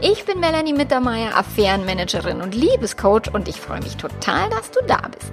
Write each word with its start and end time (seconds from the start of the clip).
Ich 0.00 0.24
bin 0.24 0.40
Melanie 0.40 0.72
Mittermeier, 0.72 1.36
Affärenmanagerin 1.36 2.40
und 2.40 2.54
Liebescoach 2.54 3.32
und 3.32 3.48
ich 3.48 3.60
freue 3.60 3.80
mich 3.80 3.96
total, 3.96 4.50
dass 4.50 4.70
du 4.70 4.80
da 4.86 5.08
bist. 5.08 5.32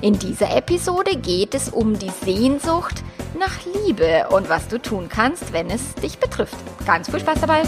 In 0.00 0.18
dieser 0.18 0.56
Episode 0.56 1.16
geht 1.16 1.54
es 1.54 1.68
um 1.68 1.98
die 1.98 2.10
Sehnsucht 2.24 3.02
nach 3.38 3.58
Liebe 3.84 4.26
und 4.30 4.48
was 4.48 4.68
du 4.68 4.78
tun 4.78 5.08
kannst, 5.08 5.52
wenn 5.52 5.70
es 5.70 5.94
dich 5.96 6.18
betrifft. 6.18 6.56
Ganz 6.86 7.10
viel 7.10 7.20
Spaß 7.20 7.40
dabei! 7.40 7.62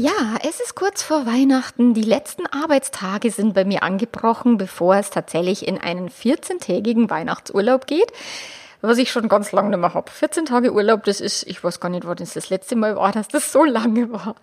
Ja, 0.00 0.38
es 0.48 0.60
ist 0.60 0.76
kurz 0.76 1.02
vor 1.02 1.26
Weihnachten. 1.26 1.92
Die 1.92 2.02
letzten 2.02 2.46
Arbeitstage 2.46 3.32
sind 3.32 3.52
bei 3.52 3.64
mir 3.64 3.82
angebrochen, 3.82 4.56
bevor 4.56 4.94
es 4.94 5.10
tatsächlich 5.10 5.66
in 5.66 5.76
einen 5.76 6.08
14-tägigen 6.08 7.10
Weihnachtsurlaub 7.10 7.88
geht 7.88 8.12
was 8.80 8.98
ich 8.98 9.10
schon 9.10 9.28
ganz 9.28 9.52
lange 9.52 9.70
nicht 9.70 9.80
mehr 9.80 9.94
habe. 9.94 10.10
14 10.10 10.46
Tage 10.46 10.72
Urlaub, 10.72 11.04
das 11.04 11.20
ist, 11.20 11.46
ich 11.46 11.62
weiß 11.62 11.80
gar 11.80 11.88
nicht, 11.88 12.06
wann 12.06 12.16
das 12.16 12.34
das 12.34 12.50
letzte 12.50 12.76
Mal 12.76 12.96
war, 12.96 13.12
dass 13.12 13.28
das 13.28 13.52
so 13.52 13.64
lange 13.64 14.12
war. 14.12 14.36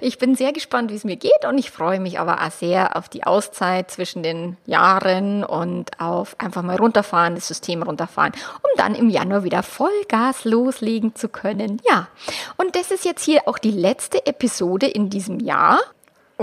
Ich 0.00 0.18
bin 0.18 0.34
sehr 0.34 0.52
gespannt, 0.52 0.90
wie 0.90 0.96
es 0.96 1.04
mir 1.04 1.16
geht 1.16 1.44
und 1.46 1.58
ich 1.58 1.70
freue 1.70 2.00
mich 2.00 2.18
aber 2.18 2.42
auch 2.42 2.50
sehr 2.50 2.96
auf 2.96 3.08
die 3.08 3.24
Auszeit 3.24 3.90
zwischen 3.90 4.22
den 4.22 4.56
Jahren 4.66 5.44
und 5.44 6.00
auf 6.00 6.36
einfach 6.38 6.62
mal 6.62 6.76
runterfahren, 6.76 7.34
das 7.34 7.48
System 7.48 7.82
runterfahren, 7.82 8.32
um 8.62 8.70
dann 8.76 8.94
im 8.94 9.10
Januar 9.10 9.44
wieder 9.44 9.62
Vollgas 9.62 10.44
loslegen 10.44 11.14
zu 11.14 11.28
können. 11.28 11.80
Ja, 11.88 12.08
und 12.56 12.74
das 12.76 12.90
ist 12.90 13.04
jetzt 13.04 13.24
hier 13.24 13.42
auch 13.46 13.58
die 13.58 13.70
letzte 13.70 14.26
Episode 14.26 14.86
in 14.86 15.10
diesem 15.10 15.40
Jahr. 15.40 15.78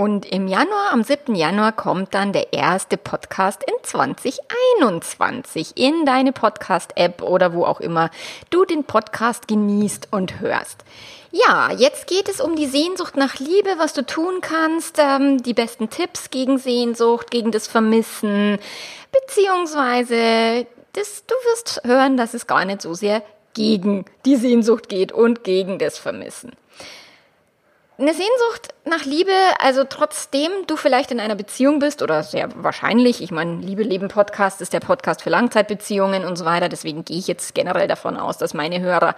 Und 0.00 0.24
im 0.24 0.48
Januar, 0.48 0.92
am 0.92 1.02
7. 1.02 1.34
Januar, 1.34 1.72
kommt 1.72 2.14
dann 2.14 2.32
der 2.32 2.54
erste 2.54 2.96
Podcast 2.96 3.62
in 3.64 3.74
2021 3.82 5.76
in 5.76 6.06
deine 6.06 6.32
Podcast-App 6.32 7.20
oder 7.20 7.52
wo 7.52 7.66
auch 7.66 7.80
immer 7.80 8.10
du 8.48 8.64
den 8.64 8.84
Podcast 8.84 9.46
genießt 9.46 10.08
und 10.10 10.40
hörst. 10.40 10.84
Ja, 11.32 11.70
jetzt 11.76 12.06
geht 12.06 12.30
es 12.30 12.40
um 12.40 12.56
die 12.56 12.64
Sehnsucht 12.64 13.18
nach 13.18 13.38
Liebe, 13.40 13.74
was 13.76 13.92
du 13.92 14.06
tun 14.06 14.40
kannst, 14.40 14.96
ähm, 14.98 15.42
die 15.42 15.52
besten 15.52 15.90
Tipps 15.90 16.30
gegen 16.30 16.56
Sehnsucht, 16.56 17.30
gegen 17.30 17.52
das 17.52 17.66
Vermissen, 17.66 18.58
beziehungsweise 19.12 20.66
das, 20.94 21.26
du 21.26 21.34
wirst 21.50 21.82
hören, 21.84 22.16
dass 22.16 22.32
es 22.32 22.46
gar 22.46 22.64
nicht 22.64 22.80
so 22.80 22.94
sehr 22.94 23.22
gegen 23.52 24.06
die 24.24 24.36
Sehnsucht 24.36 24.88
geht 24.88 25.12
und 25.12 25.44
gegen 25.44 25.78
das 25.78 25.98
Vermissen. 25.98 26.52
Eine 28.00 28.14
Sehnsucht 28.14 28.72
nach 28.86 29.04
Liebe, 29.04 29.30
also 29.58 29.84
trotzdem 29.84 30.50
du 30.66 30.76
vielleicht 30.76 31.10
in 31.10 31.20
einer 31.20 31.34
Beziehung 31.34 31.80
bist 31.80 32.00
oder 32.00 32.22
sehr 32.22 32.48
wahrscheinlich, 32.56 33.22
ich 33.22 33.30
meine, 33.30 33.56
Liebe 33.56 33.82
Leben 33.82 34.08
Podcast 34.08 34.62
ist 34.62 34.72
der 34.72 34.80
Podcast 34.80 35.20
für 35.20 35.28
Langzeitbeziehungen 35.28 36.24
und 36.24 36.36
so 36.36 36.46
weiter, 36.46 36.70
deswegen 36.70 37.04
gehe 37.04 37.18
ich 37.18 37.28
jetzt 37.28 37.54
generell 37.54 37.88
davon 37.88 38.16
aus, 38.16 38.38
dass 38.38 38.54
meine 38.54 38.80
Hörer, 38.80 39.16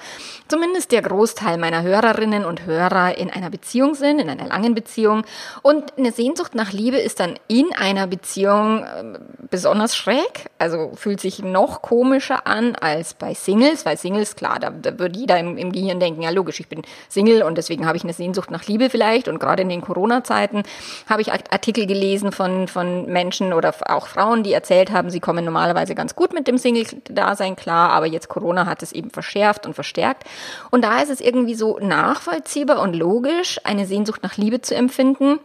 zumindest 0.48 0.90
der 0.90 1.00
Großteil 1.02 1.58
meiner 1.58 1.82
Hörerinnen 1.82 2.44
und 2.44 2.66
Hörer 2.66 3.16
in 3.16 3.30
einer 3.30 3.50
Beziehung 3.50 3.94
sind, 3.94 4.18
in 4.18 4.28
einer 4.28 4.48
langen 4.48 4.74
Beziehung. 4.74 5.24
Und 5.62 5.96
eine 5.96 6.10
Sehnsucht 6.10 6.56
nach 6.56 6.72
Liebe 6.72 6.98
ist 6.98 7.20
dann 7.20 7.38
in 7.46 7.72
einer 7.72 8.08
Beziehung 8.08 8.82
äh, 8.82 9.18
besonders 9.48 9.96
schräg, 9.96 10.50
also 10.58 10.90
fühlt 10.96 11.20
sich 11.20 11.38
noch 11.38 11.82
komischer 11.82 12.48
an 12.48 12.74
als 12.74 13.14
bei 13.14 13.32
Singles, 13.32 13.86
weil 13.86 13.96
Singles, 13.96 14.34
klar, 14.34 14.58
da, 14.58 14.70
da 14.70 14.98
würde 14.98 15.20
jeder 15.20 15.38
im, 15.38 15.56
im 15.56 15.70
Gehirn 15.70 16.00
denken, 16.00 16.22
ja 16.22 16.30
logisch, 16.30 16.58
ich 16.58 16.68
bin 16.68 16.82
Single 17.08 17.44
und 17.44 17.56
deswegen 17.56 17.86
habe 17.86 17.96
ich 17.96 18.02
eine 18.02 18.12
Sehnsucht 18.12 18.50
nach 18.50 18.64
Liebe 18.64 18.71
Liebe 18.72 18.88
vielleicht 18.88 19.28
und 19.28 19.38
gerade 19.38 19.62
in 19.62 19.68
den 19.68 19.82
Corona-Zeiten 19.82 20.62
habe 21.08 21.20
ich 21.20 21.30
Artikel 21.30 21.86
gelesen 21.86 22.32
von, 22.32 22.68
von 22.68 23.06
Menschen 23.06 23.52
oder 23.52 23.74
auch 23.86 24.06
Frauen, 24.06 24.42
die 24.42 24.52
erzählt 24.54 24.90
haben, 24.90 25.10
sie 25.10 25.20
kommen 25.20 25.44
normalerweise 25.44 25.94
ganz 25.94 26.16
gut 26.16 26.32
mit 26.32 26.48
dem 26.48 26.56
Single-Dasein 26.56 27.54
klar, 27.54 27.90
aber 27.90 28.06
jetzt 28.06 28.28
Corona 28.28 28.64
hat 28.64 28.82
es 28.82 28.92
eben 28.92 29.10
verschärft 29.10 29.66
und 29.66 29.74
verstärkt. 29.74 30.24
Und 30.70 30.84
da 30.84 31.00
ist 31.00 31.10
es 31.10 31.20
irgendwie 31.20 31.54
so 31.54 31.78
nachvollziehbar 31.80 32.80
und 32.80 32.94
logisch, 32.94 33.60
eine 33.64 33.86
Sehnsucht 33.86 34.22
nach 34.22 34.38
Liebe 34.38 34.62
zu 34.62 34.74
empfinden 34.74 35.38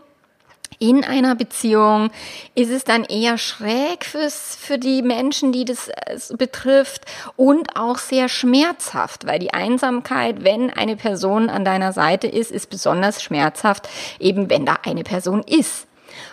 in 0.79 1.03
einer 1.03 1.35
Beziehung 1.35 2.11
ist 2.53 2.69
es 2.69 2.83
dann 2.83 3.03
eher 3.03 3.37
schräg 3.37 4.05
fürs, 4.05 4.55
für 4.55 4.77
die 4.77 5.01
Menschen, 5.01 5.51
die 5.51 5.65
das 5.65 5.87
äh, 5.87 6.17
betrifft 6.37 7.05
und 7.35 7.75
auch 7.75 7.97
sehr 7.97 8.29
schmerzhaft, 8.29 9.25
weil 9.25 9.39
die 9.39 9.53
Einsamkeit, 9.53 10.43
wenn 10.43 10.69
eine 10.69 10.95
Person 10.95 11.49
an 11.49 11.65
deiner 11.65 11.93
Seite 11.93 12.27
ist, 12.27 12.51
ist 12.51 12.69
besonders 12.69 13.23
schmerzhaft, 13.23 13.89
eben 14.19 14.49
wenn 14.49 14.65
da 14.65 14.77
eine 14.83 15.03
Person 15.03 15.41
ist. 15.43 15.87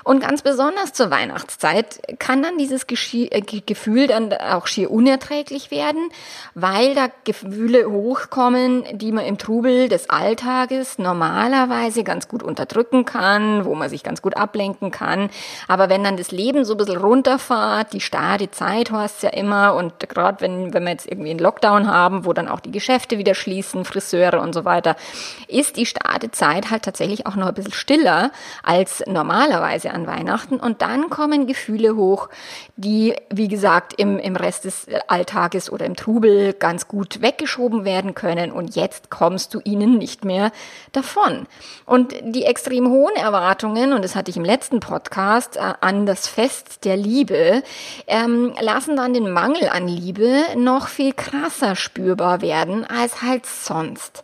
Und 0.05 0.21
ganz 0.21 0.43
besonders 0.43 0.93
zur 0.93 1.11
Weihnachtszeit 1.11 2.01
kann 2.19 2.43
dann 2.43 2.59
dieses 2.59 2.87
äh, 2.89 3.41
Gefühl 3.41 4.07
dann 4.07 4.33
auch 4.33 4.67
schier 4.67 4.91
unerträglich 4.91 5.71
werden, 5.71 6.11
weil 6.55 6.95
da 6.95 7.09
Gefühle 7.25 7.91
hochkommen, 7.91 8.85
die 8.93 9.13
man 9.13 9.25
im 9.25 9.39
Trubel 9.39 9.89
des 9.89 10.11
Alltages 10.11 10.99
normalerweise 10.99 12.05
ganz 12.05 12.29
gut 12.29 12.43
unterdrücken 12.43 13.05
kann, 13.05 13.65
wo 13.65 13.75
man 13.75 13.89
sich 13.89 14.03
ganz 14.03 14.23
gut 14.23 14.37
ablenken 14.37 14.91
kann. 14.91 15.31
Aber 15.69 15.89
wenn 15.89 16.05
dann 16.05 16.17
das 16.17 16.31
Leben 16.31 16.65
so 16.65 16.75
ein 16.75 16.79
bisschen 16.79 16.99
runterfahrt, 16.99 17.93
die 17.93 18.01
starre 18.01 18.51
Zeit 18.51 18.91
hast 18.91 19.23
ja 19.23 19.31
immer 19.31 19.75
und 19.75 20.09
gerade 20.09 20.41
wenn, 20.41 20.75
wenn 20.75 20.85
wir 20.85 20.91
jetzt 20.91 21.07
irgendwie 21.07 21.31
einen 21.31 21.39
Lockdown 21.39 21.91
haben, 21.91 22.25
wo 22.25 22.33
dann 22.33 22.49
auch 22.49 22.61
die 22.61 22.73
Geschäfte 22.73 23.19
wieder 23.19 23.35
schließen, 23.35 23.85
Friseure 23.85 24.41
und 24.41 24.55
so 24.55 24.65
weiter, 24.65 24.97
ist 25.49 25.77
die 25.77 25.87
starre 25.87 26.31
Zeit 26.31 26.71
halt 26.71 26.83
tatsächlich 26.83 27.27
auch 27.27 27.37
noch 27.37 27.49
ein 27.49 27.55
bisschen 27.55 27.73
stiller 27.73 28.31
als 28.63 29.03
normalerweise 29.07 29.85
Weise 29.85 29.94
an 29.94 30.06
Weihnachten. 30.06 30.56
Und 30.56 30.82
dann 30.82 31.10
kommen 31.10 31.47
Gefühle 31.47 31.97
hoch, 31.97 32.28
die, 32.77 33.15
wie 33.31 33.49
gesagt, 33.49 33.94
im, 33.97 34.19
im 34.19 34.37
Rest 34.37 34.65
des 34.65 34.87
Alltages 35.09 35.71
oder 35.71 35.87
im 35.87 35.97
Trubel 35.97 36.53
ganz 36.53 36.88
gut 36.88 37.22
weggeschoben 37.22 37.84
werden 37.84 38.15
können. 38.15 38.53
Und 38.53 38.77
jetzt 38.77 39.10
kommst 39.10 39.55
du 39.55 39.60
ihnen 39.65 39.99
nicht 39.99 40.25
mehr 40.25 40.53
davon. 40.93 41.47
Und 41.87 42.15
die 42.22 42.44
extrem 42.44 42.88
hohen 42.88 43.16
Erwartungen, 43.16 43.93
und 43.93 44.03
das 44.03 44.16
hatte 44.16 44.31
ich 44.31 44.37
im 44.37 44.44
letzten 44.44 44.81
Podcast, 44.81 45.56
äh, 45.56 45.75
an 45.81 46.06
das 46.06 46.26
Fest 46.26 46.84
der 46.84 46.97
Liebe, 46.97 47.62
ähm, 48.06 48.55
lassen 48.61 48.97
dann 48.97 49.15
den 49.15 49.31
Mangel 49.31 49.69
an 49.69 49.87
Liebe 49.88 50.43
noch 50.56 50.88
viel 50.88 51.12
krasser 51.12 51.76
spürbar 51.76 52.41
werden 52.41 52.84
als 52.84 53.22
halt 53.22 53.47
sonst. 53.47 54.24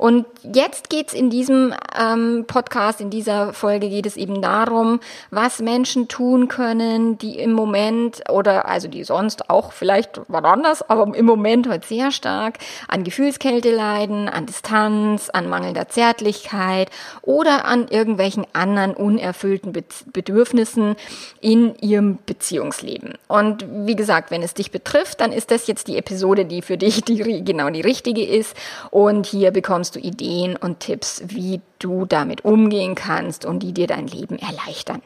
Und 0.00 0.24
jetzt 0.50 0.88
geht's 0.88 1.12
in 1.12 1.28
diesem 1.28 1.74
ähm, 1.94 2.46
Podcast, 2.46 3.02
in 3.02 3.10
dieser 3.10 3.52
Folge 3.52 3.90
geht 3.90 4.06
es 4.06 4.16
eben 4.16 4.40
darum, 4.40 4.98
was 5.30 5.58
Menschen 5.58 6.08
tun 6.08 6.48
können, 6.48 7.18
die 7.18 7.38
im 7.38 7.52
Moment 7.52 8.22
oder 8.30 8.66
also 8.66 8.88
die 8.88 9.04
sonst 9.04 9.50
auch 9.50 9.72
vielleicht 9.72 10.22
war 10.28 10.42
anders, 10.46 10.80
aber 10.88 11.14
im 11.14 11.26
Moment 11.26 11.68
heute 11.68 11.86
sehr 11.86 12.12
stark 12.12 12.54
an 12.88 13.04
Gefühlskälte 13.04 13.76
leiden, 13.76 14.30
an 14.30 14.46
Distanz, 14.46 15.28
an 15.28 15.50
mangelnder 15.50 15.86
Zärtlichkeit 15.88 16.88
oder 17.20 17.66
an 17.66 17.86
irgendwelchen 17.88 18.46
anderen 18.54 18.94
unerfüllten 18.94 19.74
Bedürfnissen 20.14 20.96
in 21.42 21.76
ihrem 21.76 22.20
Beziehungsleben. 22.24 23.18
Und 23.28 23.66
wie 23.84 23.96
gesagt, 23.96 24.30
wenn 24.30 24.42
es 24.42 24.54
dich 24.54 24.70
betrifft, 24.70 25.20
dann 25.20 25.30
ist 25.30 25.50
das 25.50 25.66
jetzt 25.66 25.88
die 25.88 25.98
Episode, 25.98 26.46
die 26.46 26.62
für 26.62 26.78
dich 26.78 27.02
die, 27.02 27.44
genau 27.44 27.68
die 27.68 27.82
richtige 27.82 28.24
ist. 28.24 28.56
Und 28.90 29.26
hier 29.26 29.50
bekommst 29.50 29.89
bekommst 29.90 29.94
du 29.94 30.00
Ideen 30.00 30.56
und 30.56 30.80
Tipps, 30.80 31.22
wie 31.26 31.60
du 31.78 32.04
damit 32.04 32.44
umgehen 32.44 32.94
kannst 32.94 33.44
und 33.44 33.60
die 33.60 33.72
dir 33.72 33.86
dein 33.86 34.06
Leben 34.06 34.38
erleichtern. 34.38 35.02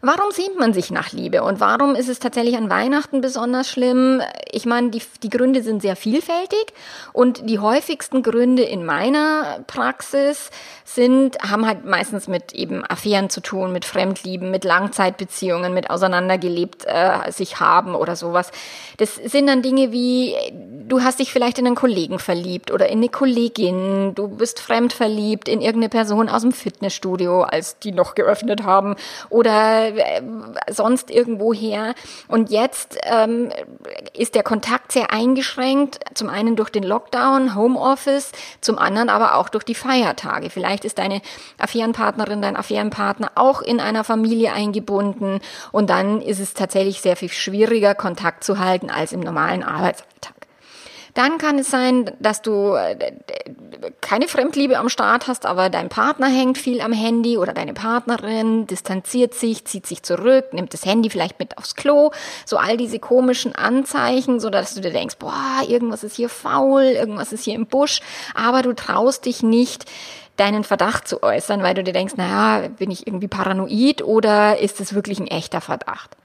Warum 0.00 0.30
sehnt 0.30 0.58
man 0.58 0.72
sich 0.72 0.90
nach 0.90 1.12
Liebe 1.12 1.42
und 1.42 1.58
warum 1.58 1.96
ist 1.96 2.08
es 2.08 2.20
tatsächlich 2.20 2.56
an 2.56 2.70
Weihnachten 2.70 3.20
besonders 3.20 3.68
schlimm? 3.68 4.22
Ich 4.50 4.64
meine, 4.64 4.90
die, 4.90 5.02
die 5.22 5.28
Gründe 5.28 5.62
sind 5.62 5.82
sehr 5.82 5.96
vielfältig 5.96 6.66
und 7.12 7.48
die 7.50 7.58
häufigsten 7.58 8.22
Gründe 8.22 8.62
in 8.62 8.84
meiner 8.84 9.60
Praxis 9.66 10.50
sind, 10.84 11.38
haben 11.40 11.66
halt 11.66 11.84
meistens 11.84 12.28
mit 12.28 12.52
eben 12.52 12.84
Affären 12.88 13.28
zu 13.28 13.40
tun, 13.40 13.72
mit 13.72 13.84
Fremdlieben, 13.84 14.50
mit 14.50 14.64
Langzeitbeziehungen, 14.64 15.74
mit 15.74 15.90
auseinandergelebt 15.90 16.84
äh, 16.86 17.32
sich 17.32 17.58
haben 17.58 17.94
oder 17.94 18.14
sowas. 18.14 18.52
Das 18.98 19.16
sind 19.16 19.48
dann 19.48 19.62
Dinge 19.62 19.90
wie, 19.90 20.34
du 20.86 21.02
hast 21.02 21.18
dich 21.18 21.32
vielleicht 21.32 21.58
in 21.58 21.66
einen 21.66 21.74
Kollegen 21.74 22.20
verliebt 22.20 22.70
oder 22.70 22.88
in 22.88 22.98
eine 22.98 23.08
Kollegin, 23.08 24.14
du 24.14 24.28
bist 24.28 24.60
fremd 24.60 24.92
verliebt 24.92 25.48
in 25.48 25.60
irgendeine 25.60 25.88
Person 25.88 26.28
aus 26.28 26.42
dem 26.42 26.52
Fitnessstudio, 26.52 27.42
als 27.42 27.78
die 27.80 27.92
noch 27.92 28.14
geöffnet 28.14 28.62
haben 28.62 28.94
oder 29.28 29.87
äh, 29.96 30.22
sonst 30.70 31.10
irgendwo 31.10 31.52
her. 31.52 31.94
Und 32.28 32.50
jetzt 32.50 32.98
ähm, 33.04 33.50
ist 34.12 34.34
der 34.34 34.42
Kontakt 34.42 34.92
sehr 34.92 35.12
eingeschränkt, 35.12 36.00
zum 36.14 36.28
einen 36.28 36.56
durch 36.56 36.70
den 36.70 36.82
Lockdown, 36.82 37.54
Homeoffice, 37.54 38.32
zum 38.60 38.78
anderen 38.78 39.08
aber 39.08 39.36
auch 39.36 39.48
durch 39.48 39.64
die 39.64 39.74
Feiertage. 39.74 40.50
Vielleicht 40.50 40.84
ist 40.84 40.98
deine 40.98 41.20
Affärenpartnerin, 41.58 42.42
dein 42.42 42.56
Affärenpartner 42.56 43.32
auch 43.34 43.62
in 43.62 43.80
einer 43.80 44.04
Familie 44.04 44.52
eingebunden 44.52 45.40
und 45.72 45.90
dann 45.90 46.20
ist 46.20 46.40
es 46.40 46.54
tatsächlich 46.54 47.00
sehr 47.00 47.16
viel 47.16 47.28
schwieriger, 47.28 47.94
Kontakt 47.94 48.44
zu 48.44 48.58
halten 48.58 48.90
als 48.90 49.12
im 49.12 49.20
normalen 49.20 49.62
Arbeitsalltag. 49.62 50.37
Dann 51.18 51.36
kann 51.38 51.58
es 51.58 51.68
sein, 51.68 52.12
dass 52.20 52.42
du 52.42 52.74
äh, 52.74 52.96
keine 54.00 54.28
Fremdliebe 54.28 54.78
am 54.78 54.88
Start 54.88 55.26
hast, 55.26 55.46
aber 55.46 55.68
dein 55.68 55.88
Partner 55.88 56.28
hängt 56.28 56.58
viel 56.58 56.80
am 56.80 56.92
Handy 56.92 57.36
oder 57.36 57.52
deine 57.52 57.74
Partnerin 57.74 58.68
distanziert 58.68 59.34
sich, 59.34 59.64
zieht 59.64 59.84
sich 59.84 60.04
zurück, 60.04 60.52
nimmt 60.52 60.72
das 60.74 60.86
Handy 60.86 61.10
vielleicht 61.10 61.40
mit 61.40 61.58
aufs 61.58 61.74
Klo. 61.74 62.12
So 62.46 62.56
all 62.56 62.76
diese 62.76 63.00
komischen 63.00 63.52
Anzeichen, 63.52 64.38
so 64.38 64.48
dass 64.48 64.74
du 64.74 64.80
dir 64.80 64.92
denkst, 64.92 65.16
boah, 65.18 65.60
irgendwas 65.66 66.04
ist 66.04 66.14
hier 66.14 66.28
faul, 66.28 66.82
irgendwas 66.84 67.32
ist 67.32 67.42
hier 67.42 67.56
im 67.56 67.66
Busch, 67.66 68.00
aber 68.36 68.62
du 68.62 68.72
traust 68.72 69.26
dich 69.26 69.42
nicht, 69.42 69.86
deinen 70.36 70.62
Verdacht 70.62 71.08
zu 71.08 71.24
äußern, 71.24 71.64
weil 71.64 71.74
du 71.74 71.82
dir 71.82 71.92
denkst, 71.92 72.14
naja, 72.16 72.68
bin 72.68 72.92
ich 72.92 73.08
irgendwie 73.08 73.26
paranoid 73.26 74.02
oder 74.02 74.60
ist 74.60 74.80
es 74.80 74.94
wirklich 74.94 75.18
ein 75.18 75.26
echter 75.26 75.60
Verdacht? 75.60 76.16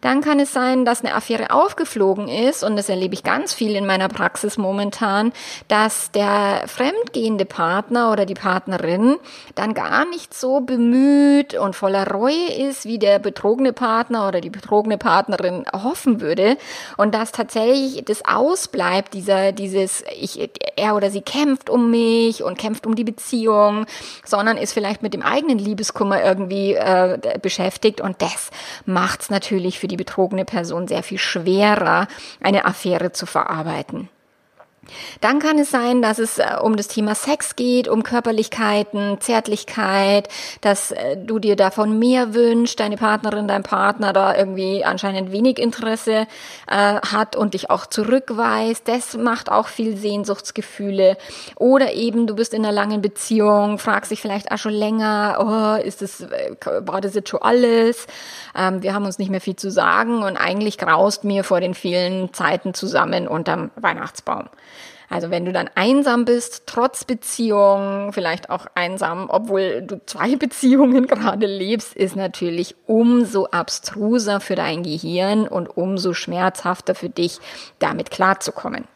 Dann 0.00 0.20
kann 0.20 0.40
es 0.40 0.52
sein, 0.52 0.84
dass 0.84 1.04
eine 1.04 1.14
Affäre 1.14 1.50
aufgeflogen 1.50 2.28
ist, 2.28 2.64
und 2.64 2.76
das 2.76 2.88
erlebe 2.88 3.14
ich 3.14 3.22
ganz 3.22 3.52
viel 3.52 3.76
in 3.76 3.86
meiner 3.86 4.08
Praxis 4.08 4.58
momentan, 4.58 5.32
dass 5.68 6.10
der 6.10 6.64
fremdgehende 6.66 7.44
Partner 7.44 8.12
oder 8.12 8.26
die 8.26 8.34
Partnerin 8.34 9.16
dann 9.54 9.74
gar 9.74 10.08
nicht 10.08 10.34
so 10.34 10.60
bemüht 10.60 11.54
und 11.54 11.76
voller 11.76 12.10
Reue 12.10 12.52
ist, 12.68 12.84
wie 12.84 12.98
der 12.98 13.18
betrogene 13.18 13.72
Partner 13.72 14.28
oder 14.28 14.40
die 14.40 14.50
betrogene 14.50 14.98
Partnerin 14.98 15.64
hoffen 15.72 16.20
würde. 16.20 16.56
Und 16.96 17.14
dass 17.14 17.32
tatsächlich 17.32 18.04
das 18.04 18.24
ausbleibt, 18.24 19.14
dieser, 19.14 19.52
dieses, 19.52 20.04
ich, 20.18 20.50
er 20.76 20.96
oder 20.96 21.10
sie 21.10 21.20
kämpft 21.20 21.70
um 21.70 21.90
mich 21.90 22.42
und 22.42 22.58
kämpft 22.58 22.86
um 22.86 22.94
die 22.94 23.04
Beziehung, 23.04 23.86
sondern 24.24 24.56
ist 24.56 24.72
vielleicht 24.72 25.02
mit 25.02 25.14
dem 25.14 25.22
eigenen 25.22 25.58
Liebeskummer 25.58 26.22
irgendwie 26.22 26.74
äh, 26.74 27.18
beschäftigt. 27.40 28.00
Und 28.00 28.22
das 28.22 28.50
macht's 28.86 29.30
natürlich 29.30 29.78
für 29.82 29.88
die 29.88 29.96
betrogene 29.96 30.44
Person 30.44 30.86
sehr 30.86 31.02
viel 31.02 31.18
schwerer, 31.18 32.06
eine 32.40 32.66
Affäre 32.66 33.10
zu 33.10 33.26
verarbeiten. 33.26 34.08
Dann 35.20 35.38
kann 35.38 35.58
es 35.58 35.70
sein, 35.70 36.02
dass 36.02 36.18
es 36.18 36.38
äh, 36.38 36.56
um 36.60 36.76
das 36.76 36.88
Thema 36.88 37.14
Sex 37.14 37.54
geht, 37.54 37.86
um 37.86 38.02
Körperlichkeiten, 38.02 39.20
Zärtlichkeit, 39.20 40.28
dass 40.60 40.90
äh, 40.90 41.16
du 41.16 41.38
dir 41.38 41.54
davon 41.54 41.98
mehr 41.98 42.34
wünschst, 42.34 42.80
deine 42.80 42.96
Partnerin, 42.96 43.46
dein 43.46 43.62
Partner 43.62 44.12
da 44.12 44.36
irgendwie 44.36 44.84
anscheinend 44.84 45.30
wenig 45.30 45.58
Interesse 45.58 46.26
äh, 46.66 47.00
hat 47.00 47.36
und 47.36 47.54
dich 47.54 47.70
auch 47.70 47.86
zurückweist. 47.86 48.88
Das 48.88 49.16
macht 49.16 49.50
auch 49.50 49.68
viel 49.68 49.96
Sehnsuchtsgefühle. 49.96 51.16
Oder 51.56 51.92
eben 51.92 52.26
du 52.26 52.34
bist 52.34 52.52
in 52.52 52.64
einer 52.64 52.74
langen 52.74 53.02
Beziehung, 53.02 53.78
fragst 53.78 54.10
dich 54.10 54.20
vielleicht 54.20 54.50
auch 54.50 54.58
schon 54.58 54.72
länger, 54.72 55.78
oh, 55.80 55.86
ist 55.86 56.02
das, 56.02 56.22
äh, 56.22 56.56
war 56.80 57.00
das 57.00 57.14
jetzt 57.14 57.28
schon 57.28 57.42
alles? 57.42 58.08
Ähm, 58.56 58.82
wir 58.82 58.94
haben 58.94 59.04
uns 59.04 59.18
nicht 59.18 59.30
mehr 59.30 59.40
viel 59.40 59.56
zu 59.56 59.70
sagen 59.70 60.24
und 60.24 60.36
eigentlich 60.36 60.76
graust 60.76 61.22
mir 61.22 61.44
vor 61.44 61.60
den 61.60 61.74
vielen 61.74 62.34
Zeiten 62.34 62.74
zusammen 62.74 63.28
unterm 63.28 63.70
Weihnachtsbaum. 63.76 64.48
Also 65.12 65.30
wenn 65.30 65.44
du 65.44 65.52
dann 65.52 65.68
einsam 65.74 66.24
bist, 66.24 66.62
trotz 66.64 67.04
Beziehung, 67.04 68.14
vielleicht 68.14 68.48
auch 68.48 68.64
einsam, 68.74 69.28
obwohl 69.28 69.82
du 69.82 70.00
zwei 70.06 70.36
Beziehungen 70.36 71.06
gerade 71.06 71.46
lebst, 71.46 71.94
ist 71.94 72.16
natürlich 72.16 72.74
umso 72.86 73.46
abstruser 73.46 74.40
für 74.40 74.54
dein 74.54 74.82
Gehirn 74.82 75.46
und 75.46 75.76
umso 75.76 76.14
schmerzhafter 76.14 76.94
für 76.94 77.10
dich, 77.10 77.40
damit 77.78 78.10
klarzukommen. 78.10 78.86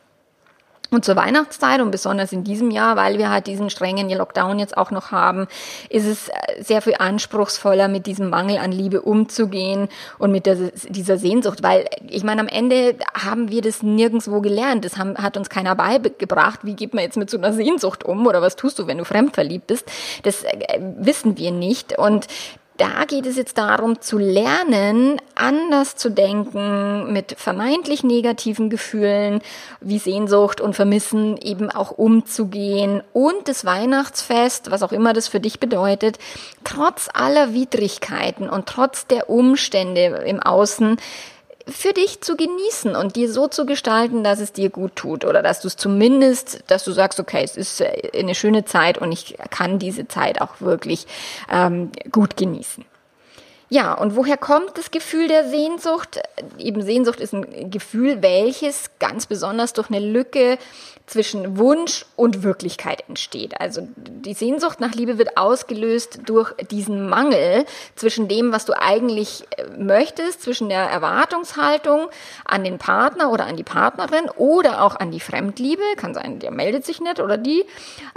Und 0.91 1.05
zur 1.05 1.17
Weihnachtszeit 1.17 1.81
und 1.81 1.91
besonders 1.91 2.33
in 2.33 2.45
diesem 2.45 2.71
Jahr, 2.71 2.97
weil 2.97 3.19
wir 3.19 3.31
halt 3.31 3.47
diesen 3.47 3.71
strengen 3.71 4.09
Lockdown 4.09 4.59
jetzt 4.59 4.77
auch 4.77 4.91
noch 4.91 5.11
haben, 5.11 5.47
ist 5.89 6.07
es 6.07 6.29
äh, 6.29 6.63
sehr 6.63 6.81
viel 6.81 6.95
anspruchsvoller, 6.99 7.89
mit 7.89 8.07
diesem 8.07 8.31
Mangel 8.31 8.59
an 8.59 8.73
Liebe 8.73 9.03
umzugehen 9.03 9.89
und 10.19 10.33
mit 10.33 10.47
der, 10.47 10.57
dieser 10.89 11.19
Sehnsucht. 11.19 11.63
Weil 11.63 11.87
ich 12.09 12.25
meine, 12.25 12.41
am 12.41 12.49
Ende 12.49 12.97
haben 13.15 13.51
wir 13.51 13.63
das 13.63 13.83
nirgendwo 13.83 14.41
gelernt. 14.41 14.85
Das 14.85 14.97
haben, 14.97 15.17
hat 15.17 15.37
uns 15.37 15.51
keiner 15.51 15.75
beigebracht. 15.75 16.61
Wie 16.63 16.75
geht 16.75 16.95
man 16.95 17.05
jetzt 17.05 17.17
mit 17.17 17.31
so 17.31 17.39
einer 17.39 17.53
Sehnsucht 17.53 18.05
um 18.05 18.27
oder 18.27 18.41
was 18.41 18.57
tust 18.57 18.79
du, 18.79 18.87
wenn 18.87 18.99
du 18.99 19.05
fremdverliebt 19.05 19.67
bist? 19.67 19.91
Das 20.23 20.45
äh, 20.45 20.81
wissen 20.99 21.37
wir 21.37 21.51
nicht. 21.51 21.99
Und 21.99 22.27
da 22.77 23.05
geht 23.07 23.27
es 23.27 23.37
jetzt 23.37 23.59
darum 23.59 24.01
zu 24.01 24.19
lernen, 24.19 25.21
anders 25.35 25.97
zu 25.97 26.11
denken, 26.11 27.13
mit 27.13 27.35
vermeintlich 27.39 28.05
negativen 28.05 28.71
Gefühlen 28.71 29.41
wie 29.81 29.99
Sehnsucht 29.99 30.61
und 30.61 30.75
Vermissen 30.75 31.37
eben 31.39 31.71
auch 31.71 31.93
umzugehen 31.93 33.03
und 33.13 33.49
das 33.49 33.65
Weihnachtsfest, 33.65 34.71
was 34.71 34.83
auch 34.83 34.93
immer 34.93 35.13
das 35.13 35.29
für 35.29 35.41
dich 35.41 35.61
bedeutet, 35.61 36.19
trotz 36.65 37.09
aller 37.13 37.53
Widrigkeiten 37.53 38.49
und 38.49 38.67
trotz 38.67 39.07
der 39.07 39.31
Umstände 39.31 40.23
im 40.27 40.41
Außen 40.41 40.99
für 41.69 41.93
dich 41.93 42.21
zu 42.21 42.37
genießen 42.37 42.95
und 42.95 43.17
dir 43.17 43.31
so 43.31 43.49
zu 43.49 43.67
gestalten, 43.67 44.23
dass 44.23 44.41
es 44.41 44.53
dir 44.53 44.71
gut 44.71 44.95
tut 44.95 45.25
oder 45.25 45.43
dass 45.43 45.61
du 45.61 45.69
es 45.69 45.77
zumindest, 45.77 46.63
dass 46.69 46.85
du 46.85 46.93
sagst, 46.93 47.19
okay, 47.19 47.43
es 47.43 47.57
ist 47.57 47.81
äh, 47.81 48.11
eine 48.15 48.35
schöne 48.35 48.65
Zeit 48.65 48.99
und 48.99 49.11
ich 49.11 49.37
kann 49.51 49.79
diese 49.79 50.07
Zeit 50.07 50.41
auch 50.41 50.61
wirklich 50.61 51.07
ähm, 51.51 51.91
gut 52.13 52.37
genießen. 52.37 52.85
Ja, 53.69 53.95
und 53.95 54.15
woher 54.15 54.37
kommt 54.37 54.79
das 54.79 54.93
Gefühl 54.93 55.27
der 55.27 55.49
Sehnsucht? 55.49 56.21
Eben 56.59 56.83
Sehnsucht 56.83 57.19
ist 57.19 57.33
ein 57.33 57.71
Gefühl, 57.71 58.23
welches 58.23 58.91
ganz 59.01 59.27
besonders 59.27 59.73
durch 59.73 59.91
eine 59.91 59.99
Lücke 59.99 60.59
zwischen 61.07 61.57
Wunsch 61.57 62.05
und 62.17 62.43
Wirklichkeit 62.43 63.05
entsteht. 63.09 63.61
Also 63.61 63.89
die 63.97 64.35
Sehnsucht 64.35 64.81
nach 64.81 64.93
Liebe 64.93 65.19
wird 65.19 65.37
ausgelöst 65.37 66.21
durch 66.27 66.53
diesen 66.71 67.09
Mangel 67.09 67.65
zwischen 67.95 68.29
dem, 68.29 68.53
was 68.53 68.65
du 68.65 68.73
eigentlich 68.77 69.45
äh, 69.57 69.67
möchtest, 69.79 70.43
zwischen 70.43 70.69
der 70.69 70.81
Erwartungshaltung 70.81 72.09
an 72.45 72.65
den 72.65 72.79
Partner 72.79 73.31
oder 73.31 73.47
an 73.47 73.57
die 73.57 73.63
Partnerin 73.63 74.29
oder 74.37 74.83
auch 74.83 74.97
an 74.97 75.13
die 75.13 75.21
Fremdliebe, 75.21 75.83
kann 75.97 76.13
sein, 76.13 76.41
der 76.41 76.51
meldet 76.51 76.85
sich 76.85 77.01
nicht 77.01 77.21
oder 77.21 77.39
die. 77.39 77.65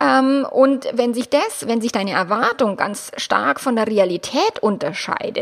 Ähm, 0.02 0.48
und 0.50 0.88
wenn 0.94 1.14
sich 1.14 1.30
das, 1.30 1.68
wenn 1.68 1.82
sich 1.82 1.92
deine 1.92 2.12
Erwartung 2.12 2.76
ganz 2.76 3.12
stark 3.18 3.60
von 3.60 3.76
der 3.76 3.88
Realität 3.88 4.60
unterscheidet, 4.62 5.39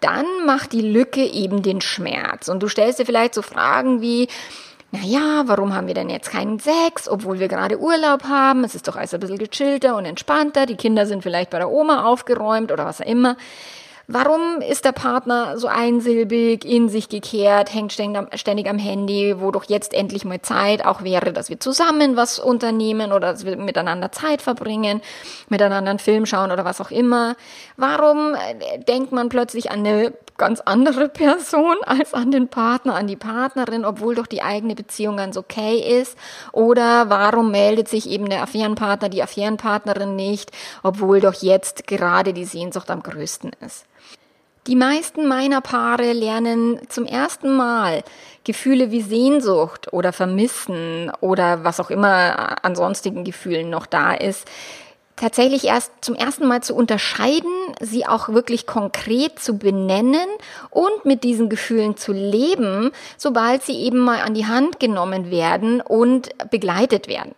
dann 0.00 0.26
macht 0.46 0.72
die 0.72 0.82
Lücke 0.82 1.24
eben 1.24 1.62
den 1.62 1.80
Schmerz. 1.80 2.48
Und 2.48 2.62
du 2.62 2.68
stellst 2.68 2.98
dir 2.98 3.06
vielleicht 3.06 3.34
so 3.34 3.42
Fragen 3.42 4.00
wie, 4.00 4.28
naja, 4.90 5.42
warum 5.46 5.74
haben 5.74 5.88
wir 5.88 5.94
denn 5.94 6.10
jetzt 6.10 6.30
keinen 6.30 6.60
Sex, 6.60 7.08
obwohl 7.08 7.40
wir 7.40 7.48
gerade 7.48 7.80
Urlaub 7.80 8.24
haben? 8.24 8.62
Es 8.64 8.74
ist 8.74 8.86
doch 8.86 8.96
alles 8.96 9.12
ein 9.12 9.20
bisschen 9.20 9.38
gechillter 9.38 9.96
und 9.96 10.04
entspannter. 10.04 10.66
Die 10.66 10.76
Kinder 10.76 11.06
sind 11.06 11.22
vielleicht 11.22 11.50
bei 11.50 11.58
der 11.58 11.70
Oma 11.70 12.04
aufgeräumt 12.04 12.70
oder 12.70 12.84
was 12.84 13.00
auch 13.00 13.06
immer. 13.06 13.36
Warum 14.06 14.60
ist 14.60 14.84
der 14.84 14.92
Partner 14.92 15.56
so 15.56 15.66
einsilbig, 15.66 16.66
in 16.66 16.90
sich 16.90 17.08
gekehrt, 17.08 17.72
hängt 17.72 17.90
ständig 17.92 18.68
am 18.68 18.78
Handy, 18.78 19.36
wo 19.38 19.50
doch 19.50 19.64
jetzt 19.64 19.94
endlich 19.94 20.26
mal 20.26 20.42
Zeit 20.42 20.84
auch 20.84 21.02
wäre, 21.02 21.32
dass 21.32 21.48
wir 21.48 21.58
zusammen 21.58 22.14
was 22.14 22.38
unternehmen 22.38 23.12
oder 23.12 23.32
dass 23.32 23.46
wir 23.46 23.56
miteinander 23.56 24.12
Zeit 24.12 24.42
verbringen, 24.42 25.00
miteinander 25.48 25.88
einen 25.88 25.98
Film 25.98 26.26
schauen 26.26 26.52
oder 26.52 26.66
was 26.66 26.82
auch 26.82 26.90
immer? 26.90 27.34
Warum 27.78 28.34
äh, 28.34 28.78
denkt 28.78 29.12
man 29.12 29.30
plötzlich 29.30 29.70
an 29.70 29.78
eine 29.78 30.12
ganz 30.36 30.60
andere 30.60 31.08
Person 31.08 31.76
als 31.86 32.12
an 32.12 32.30
den 32.30 32.48
Partner, 32.48 32.96
an 32.96 33.06
die 33.06 33.16
Partnerin, 33.16 33.86
obwohl 33.86 34.14
doch 34.14 34.26
die 34.26 34.42
eigene 34.42 34.74
Beziehung 34.74 35.16
ganz 35.16 35.38
okay 35.38 35.78
ist? 35.78 36.18
Oder 36.52 37.08
warum 37.08 37.50
meldet 37.50 37.88
sich 37.88 38.10
eben 38.10 38.28
der 38.28 38.42
Affärenpartner, 38.42 39.08
die 39.08 39.22
Affärenpartnerin 39.22 40.14
nicht, 40.14 40.50
obwohl 40.82 41.20
doch 41.20 41.34
jetzt 41.34 41.86
gerade 41.86 42.34
die 42.34 42.44
Sehnsucht 42.44 42.90
am 42.90 43.02
größten 43.02 43.52
ist? 43.64 43.86
Die 44.66 44.76
meisten 44.76 45.26
meiner 45.28 45.60
Paare 45.60 46.14
lernen 46.14 46.80
zum 46.88 47.04
ersten 47.04 47.54
Mal 47.54 48.02
Gefühle 48.44 48.90
wie 48.90 49.02
Sehnsucht 49.02 49.92
oder 49.92 50.10
Vermissen 50.14 51.12
oder 51.20 51.64
was 51.64 51.80
auch 51.80 51.90
immer 51.90 52.64
an 52.64 52.74
sonstigen 52.74 53.24
Gefühlen 53.24 53.68
noch 53.68 53.84
da 53.84 54.14
ist, 54.14 54.48
tatsächlich 55.16 55.64
erst 55.64 55.92
zum 56.00 56.14
ersten 56.14 56.46
Mal 56.46 56.62
zu 56.62 56.74
unterscheiden, 56.74 57.50
sie 57.80 58.06
auch 58.06 58.30
wirklich 58.30 58.66
konkret 58.66 59.38
zu 59.38 59.58
benennen 59.58 60.28
und 60.70 61.04
mit 61.04 61.24
diesen 61.24 61.50
Gefühlen 61.50 61.98
zu 61.98 62.12
leben, 62.12 62.90
sobald 63.18 63.62
sie 63.62 63.78
eben 63.82 63.98
mal 63.98 64.20
an 64.20 64.32
die 64.32 64.46
Hand 64.46 64.80
genommen 64.80 65.30
werden 65.30 65.82
und 65.82 66.30
begleitet 66.50 67.06
werden. 67.06 67.34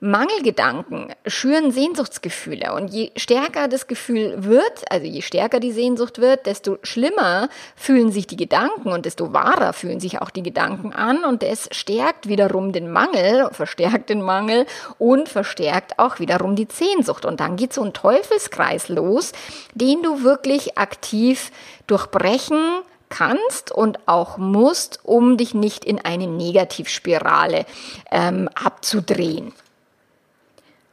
Mangelgedanken 0.00 1.12
schüren 1.26 1.72
Sehnsuchtsgefühle. 1.72 2.72
Und 2.72 2.88
je 2.88 3.10
stärker 3.16 3.68
das 3.68 3.86
Gefühl 3.86 4.44
wird, 4.44 4.90
also 4.90 5.06
je 5.06 5.20
stärker 5.20 5.60
die 5.60 5.72
Sehnsucht 5.72 6.18
wird, 6.18 6.46
desto 6.46 6.78
schlimmer 6.82 7.50
fühlen 7.76 8.10
sich 8.10 8.26
die 8.26 8.36
Gedanken 8.36 8.92
und 8.92 9.04
desto 9.04 9.34
wahrer 9.34 9.74
fühlen 9.74 10.00
sich 10.00 10.22
auch 10.22 10.30
die 10.30 10.42
Gedanken 10.42 10.94
an. 10.94 11.22
Und 11.24 11.42
das 11.42 11.68
stärkt 11.70 12.28
wiederum 12.28 12.72
den 12.72 12.90
Mangel, 12.90 13.50
verstärkt 13.52 14.08
den 14.08 14.22
Mangel 14.22 14.64
und 14.98 15.28
verstärkt 15.28 15.98
auch 15.98 16.18
wiederum 16.18 16.56
die 16.56 16.68
Sehnsucht. 16.72 17.26
Und 17.26 17.40
dann 17.40 17.56
geht 17.56 17.74
so 17.74 17.82
ein 17.82 17.92
Teufelskreis 17.92 18.88
los, 18.88 19.32
den 19.74 20.02
du 20.02 20.22
wirklich 20.22 20.78
aktiv 20.78 21.52
durchbrechen 21.86 22.80
kannst 23.10 23.70
und 23.70 23.98
auch 24.06 24.38
musst, 24.38 25.00
um 25.02 25.36
dich 25.36 25.52
nicht 25.52 25.84
in 25.84 26.02
eine 26.02 26.26
Negativspirale 26.26 27.66
ähm, 28.10 28.48
abzudrehen. 28.54 29.52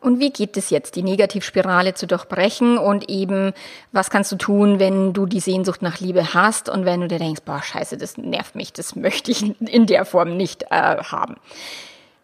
Und 0.08 0.22
wie 0.22 0.30
geht 0.30 0.56
es 0.56 0.70
jetzt, 0.70 0.96
die 0.96 1.04
Negativspirale 1.04 1.94
zu 1.94 2.08
durchbrechen 2.08 2.78
und 2.78 3.10
eben, 3.10 3.52
was 3.92 4.10
kannst 4.10 4.32
du 4.32 4.38
tun, 4.38 4.80
wenn 4.80 5.12
du 5.12 5.26
die 5.26 5.42
Sehnsucht 5.42 5.82
nach 5.82 6.00
Liebe 6.00 6.34
hast 6.34 6.70
und 6.70 6.86
wenn 6.86 7.02
du 7.02 7.10
dir 7.10 7.20
denkst, 7.20 7.42
boah, 7.44 7.62
scheiße, 7.62 7.98
das 7.98 8.18
nervt 8.18 8.56
mich, 8.56 8.72
das 8.72 8.96
möchte 8.96 9.32
ich 9.32 9.60
in 9.60 9.86
der 9.86 10.06
Form 10.06 10.38
nicht 10.38 10.64
äh, 10.70 10.96
haben. 11.04 11.36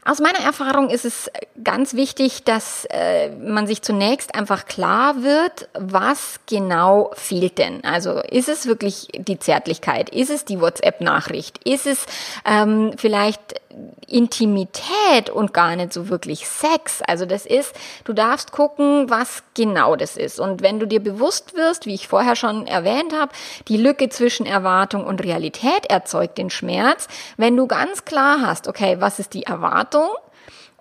Aus 0.05 0.19
meiner 0.19 0.39
Erfahrung 0.39 0.89
ist 0.89 1.03
es 1.03 1.29
ganz 1.61 1.93
wichtig, 1.93 2.45
dass 2.45 2.85
äh, 2.89 3.29
man 3.35 3.67
sich 3.67 3.81
zunächst 3.81 4.33
einfach 4.33 4.65
klar 4.65 5.23
wird, 5.23 5.67
was 5.73 6.39
genau 6.45 7.11
fehlt 7.15 7.57
denn. 7.57 7.83
Also 7.83 8.19
ist 8.19 8.47
es 8.47 8.65
wirklich 8.65 9.07
die 9.13 9.39
Zärtlichkeit? 9.39 10.09
Ist 10.09 10.29
es 10.29 10.45
die 10.45 10.59
WhatsApp-Nachricht? 10.59 11.59
Ist 11.65 11.85
es 11.87 12.05
ähm, 12.45 12.91
vielleicht 12.97 13.61
Intimität 14.07 15.29
und 15.31 15.53
gar 15.53 15.75
nicht 15.75 15.93
so 15.93 16.09
wirklich 16.09 16.47
Sex. 16.47 17.01
Also 17.07 17.25
das 17.25 17.45
ist, 17.45 17.75
du 18.03 18.13
darfst 18.13 18.51
gucken, 18.51 19.09
was 19.09 19.43
genau 19.53 19.95
das 19.95 20.17
ist. 20.17 20.39
Und 20.39 20.61
wenn 20.61 20.79
du 20.79 20.87
dir 20.87 21.01
bewusst 21.01 21.55
wirst, 21.55 21.85
wie 21.85 21.95
ich 21.95 22.07
vorher 22.07 22.35
schon 22.35 22.67
erwähnt 22.67 23.13
habe, 23.13 23.31
die 23.67 23.77
Lücke 23.77 24.09
zwischen 24.09 24.45
Erwartung 24.45 25.05
und 25.05 25.23
Realität 25.23 25.87
erzeugt 25.89 26.37
den 26.37 26.49
Schmerz. 26.49 27.07
Wenn 27.37 27.57
du 27.57 27.67
ganz 27.67 28.05
klar 28.05 28.41
hast, 28.41 28.67
okay, 28.67 28.97
was 28.99 29.19
ist 29.19 29.33
die 29.33 29.43
Erwartung? 29.43 30.09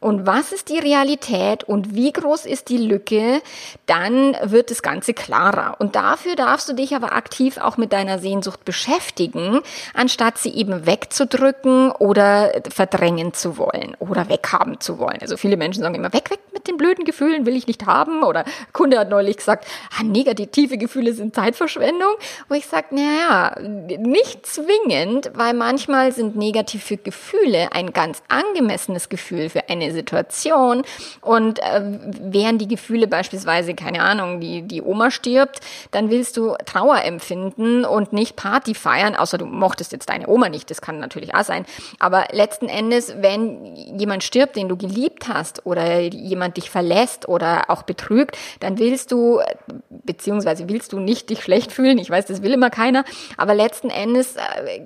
Und 0.03 0.27
was 0.27 0.53
ist 0.53 0.69
die 0.69 0.79
Realität 0.79 1.63
und 1.65 1.95
wie 1.95 2.13
groß 2.13 2.45
ist 2.45 2.69
die 2.69 2.79
Lücke, 2.79 3.41
dann 3.87 4.37
wird 4.43 4.73
das 4.73 4.83
Ganze 4.83 5.15
klarer. 5.15 5.77
Und 5.79 5.95
dafür 5.95 6.35
darfst 6.35 6.69
du 6.69 6.73
dich 6.73 6.97
aber 6.97 7.13
aktiv 7.13 7.57
auch 7.59 7.77
mit 7.77 7.93
deiner 7.93 8.19
Sehnsucht 8.19 8.65
beschäftigen, 8.65 9.61
anstatt 9.95 10.39
sie 10.39 10.51
eben 10.55 10.87
wegzudrücken 10.87 11.93
oder 11.93 12.53
verdrängen 12.69 13.33
zu 13.33 13.59
wollen 13.59 13.97
oder 14.01 14.29
weghaben 14.29 14.81
zu 14.81 14.99
wollen. 14.99 15.19
Also 15.21 15.37
viele 15.37 15.57
Menschen 15.57 15.83
sagen 15.83 15.95
immer, 15.95 16.13
weg, 16.13 16.31
weg 16.31 16.41
mit 16.53 16.67
den 16.67 16.77
blöden 16.77 17.05
Gefühlen, 17.05 17.47
will 17.47 17.57
ich 17.57 17.69
nicht 17.69 17.87
haben. 17.87 18.25
Oder 18.25 18.45
Kunde 18.73 18.99
hat 18.99 19.09
neulich 19.09 19.37
gesagt, 19.37 19.67
ah, 19.97 20.03
negative 20.03 20.79
Gefühle 20.79 21.13
sind 21.13 21.35
Zeitverschwendung. 21.35 22.15
Wo 22.49 22.55
ich 22.55 22.67
sage, 22.67 22.89
naja, 22.91 23.55
nicht 23.61 24.47
zwingend, 24.47 25.31
weil 25.35 25.55
manchmal 25.55 26.11
sind 26.11 26.35
negative 26.35 26.97
Gefühle 26.97 27.73
ein 27.73 27.93
ganz 27.93 28.23
angemessenes 28.29 29.09
Gefühl 29.09 29.49
für 29.49 29.69
eine 29.69 29.92
Situation. 29.93 30.83
Und 31.21 31.59
äh, 31.61 31.83
während 32.21 32.61
die 32.61 32.69
Gefühle 32.69 33.07
beispielsweise, 33.07 33.75
keine 33.75 34.03
Ahnung, 34.03 34.41
die, 34.41 34.63
die 34.63 34.83
Oma 34.83 35.11
stirbt, 35.11 35.61
dann 35.91 36.11
willst 36.11 36.37
du 36.37 36.55
Trauer 36.65 37.03
empfinden 37.03 37.85
und 37.85 38.13
nicht 38.13 38.37
Party 38.37 38.75
feiern, 38.75 39.17
außer 39.17 39.39
du 39.39 39.47
mochtest 39.47 39.93
jetzt 39.93 40.09
deine 40.09 40.29
Oma 40.29 40.49
nicht, 40.49 40.71
das 40.71 40.81
kann 40.81 40.99
natürlich 40.99 41.35
auch 41.35 41.45
sein. 41.45 41.65
Aber 41.99 42.27
letzten 42.33 42.69
Endes, 42.69 43.15
wenn 43.19 43.77
jemand 43.99 44.25
stirbt, 44.25 44.57
den 44.57 44.69
du 44.69 44.77
geliebt 44.77 45.29
hast 45.29 45.67
oder 45.67 46.01
jemand 46.01 46.57
dich 46.57 46.71
verlässt 46.71 47.29
oder 47.29 47.65
auch 47.69 47.83
betrügt, 47.83 48.37
dann 48.61 48.79
willst 48.79 49.13
du, 49.13 49.41
beziehungsweise 49.89 50.69
willst 50.69 50.93
du 50.93 50.99
nicht 50.99 51.31
dich 51.31 51.43
schlecht 51.43 51.73
fühlen. 51.73 51.99
Ich 51.99 52.11
weiß, 52.11 52.27
das 52.27 52.43
will 52.43 52.53
immer 52.53 52.71
keiner. 52.71 53.05
Aber 53.37 53.55
letzten 53.55 53.91
Endes 53.91 54.37
äh, 54.37 54.81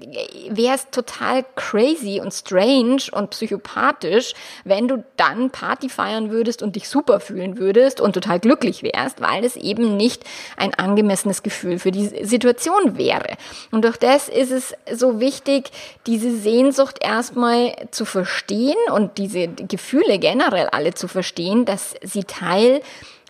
wäre 0.50 0.74
es 0.74 0.90
total 0.90 1.44
crazy 1.54 2.20
und 2.20 2.32
strange 2.32 3.02
und 3.12 3.30
psychopathisch, 3.30 4.34
wenn 4.64 4.88
du 4.88 4.95
dann 5.16 5.50
Party 5.50 5.88
feiern 5.88 6.30
würdest 6.30 6.62
und 6.62 6.76
dich 6.76 6.88
super 6.88 7.20
fühlen 7.20 7.58
würdest 7.58 8.00
und 8.00 8.12
total 8.12 8.40
glücklich 8.40 8.82
wärst, 8.82 9.20
weil 9.20 9.44
es 9.44 9.56
eben 9.56 9.96
nicht 9.96 10.24
ein 10.56 10.74
angemessenes 10.74 11.42
Gefühl 11.42 11.78
für 11.78 11.90
die 11.90 12.06
Situation 12.24 12.96
wäre. 12.96 13.36
Und 13.70 13.84
durch 13.84 13.96
das 13.96 14.28
ist 14.28 14.50
es 14.50 14.74
so 14.92 15.20
wichtig, 15.20 15.70
diese 16.06 16.36
Sehnsucht 16.36 16.98
erstmal 17.00 17.74
zu 17.90 18.04
verstehen 18.04 18.76
und 18.92 19.18
diese 19.18 19.48
Gefühle 19.48 20.18
generell 20.18 20.68
alle 20.68 20.94
zu 20.94 21.08
verstehen, 21.08 21.64
dass 21.64 21.94
sie 22.02 22.24
Teil 22.24 22.80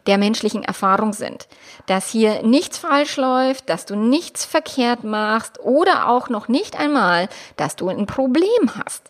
der 0.07 0.19
menschlichen 0.19 0.63
Erfahrung 0.63 1.13
sind. 1.13 1.49
Dass 1.87 2.09
hier 2.09 2.43
nichts 2.43 2.79
falsch 2.79 3.17
läuft, 3.17 3.69
dass 3.69 3.87
du 3.87 3.97
nichts 3.97 4.45
verkehrt 4.45 5.05
machst 5.05 5.61
oder 5.61 6.09
auch 6.09 6.29
noch 6.29 6.49
nicht 6.49 6.79
einmal, 6.79 7.29
dass 7.57 7.77
du 7.77 7.89
ein 7.89 8.07
Problem 8.07 8.71
hast. 8.85 9.03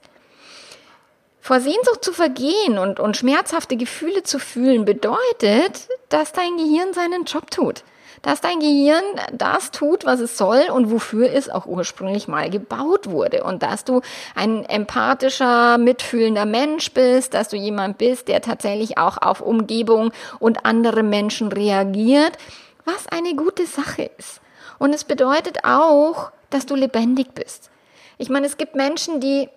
Vor 1.47 1.61
Sehnsucht 1.61 2.03
zu 2.05 2.13
vergehen 2.13 2.77
und, 2.77 2.99
und 2.99 3.17
schmerzhafte 3.17 3.77
Gefühle 3.77 4.25
zu 4.25 4.41
fühlen 4.41 4.85
bedeutet, 4.85 5.89
dass 6.09 6.33
dein 6.33 6.57
Gehirn 6.57 6.93
seinen 6.93 7.23
Job 7.23 7.53
tut. 7.53 7.85
Dass 8.23 8.41
dein 8.41 8.59
Gehirn 8.59 9.05
das 9.33 9.71
tut, 9.71 10.05
was 10.05 10.19
es 10.19 10.37
soll 10.37 10.65
und 10.75 10.91
wofür 10.91 11.33
es 11.33 11.49
auch 11.49 11.67
ursprünglich 11.67 12.27
mal 12.27 12.51
gebaut 12.51 13.09
wurde. 13.09 13.45
Und 13.45 13.63
dass 13.63 13.85
du 13.85 14.01
ein 14.35 14.65
empathischer, 14.65 15.79
mitfühlender 15.79 16.47
Mensch 16.47 16.91
bist, 16.91 17.33
dass 17.33 17.47
du 17.47 17.57
jemand 17.57 17.97
bist, 17.97 18.27
der 18.27 18.43
tatsächlich 18.43 18.99
auch 18.99 19.17
auf 19.17 19.41
Umgebung 19.41 20.11
und 20.41 20.67
andere 20.67 21.05
Menschen 21.05 21.53
reagiert, 21.53 22.37
was 22.85 23.07
eine 23.07 23.37
gute 23.37 23.67
Sache 23.67 24.11
ist. 24.19 24.41
Und 24.81 24.93
es 24.93 25.05
bedeutet 25.05 25.59
auch, 25.63 26.33
dass 26.51 26.67
du 26.67 26.75
lebendig 26.75 27.35
bist. 27.35 27.71
Ich 28.19 28.31
meine, 28.31 28.47
es 28.47 28.57
gibt 28.57 28.75
Menschen, 28.75 29.21
die 29.21 29.49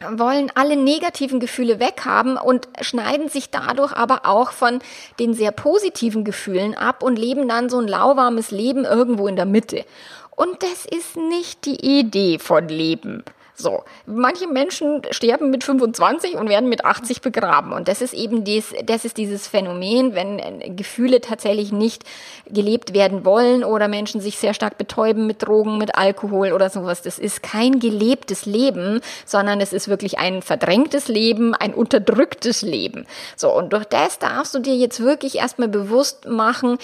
wollen 0.00 0.50
alle 0.54 0.76
negativen 0.76 1.40
Gefühle 1.40 1.80
weghaben 1.80 2.36
und 2.36 2.68
schneiden 2.80 3.28
sich 3.28 3.50
dadurch 3.50 3.92
aber 3.92 4.26
auch 4.26 4.52
von 4.52 4.80
den 5.18 5.34
sehr 5.34 5.52
positiven 5.52 6.24
Gefühlen 6.24 6.74
ab 6.74 7.02
und 7.02 7.18
leben 7.18 7.48
dann 7.48 7.70
so 7.70 7.78
ein 7.78 7.88
lauwarmes 7.88 8.50
Leben 8.50 8.84
irgendwo 8.84 9.26
in 9.26 9.36
der 9.36 9.46
Mitte. 9.46 9.84
Und 10.30 10.62
das 10.62 10.84
ist 10.84 11.16
nicht 11.16 11.64
die 11.64 12.00
Idee 12.00 12.38
von 12.38 12.68
Leben. 12.68 13.24
So, 13.58 13.84
manche 14.04 14.46
Menschen 14.46 15.00
sterben 15.10 15.50
mit 15.50 15.64
25 15.64 16.34
und 16.34 16.50
werden 16.50 16.68
mit 16.68 16.84
80 16.84 17.22
begraben. 17.22 17.72
Und 17.72 17.88
das 17.88 18.02
ist 18.02 18.12
eben 18.12 18.44
dies, 18.44 18.74
das 18.84 19.06
ist 19.06 19.16
dieses 19.16 19.48
Phänomen, 19.48 20.14
wenn 20.14 20.38
äh, 20.38 20.68
Gefühle 20.68 21.22
tatsächlich 21.22 21.72
nicht 21.72 22.04
gelebt 22.50 22.92
werden 22.92 23.24
wollen 23.24 23.64
oder 23.64 23.88
Menschen 23.88 24.20
sich 24.20 24.36
sehr 24.36 24.52
stark 24.52 24.76
betäuben 24.76 25.26
mit 25.26 25.42
Drogen, 25.42 25.78
mit 25.78 25.96
Alkohol 25.96 26.52
oder 26.52 26.68
sowas. 26.68 27.00
Das 27.00 27.18
ist 27.18 27.42
kein 27.42 27.80
gelebtes 27.80 28.44
Leben, 28.44 29.00
sondern 29.24 29.62
es 29.62 29.72
ist 29.72 29.88
wirklich 29.88 30.18
ein 30.18 30.42
verdrängtes 30.42 31.08
Leben, 31.08 31.54
ein 31.54 31.72
unterdrücktes 31.72 32.60
Leben. 32.60 33.06
So, 33.36 33.50
und 33.50 33.72
durch 33.72 33.86
das 33.86 34.18
darfst 34.18 34.54
du 34.54 34.58
dir 34.58 34.76
jetzt 34.76 35.00
wirklich 35.00 35.36
erstmal 35.36 35.68
bewusst 35.68 36.26
machen, 36.26 36.76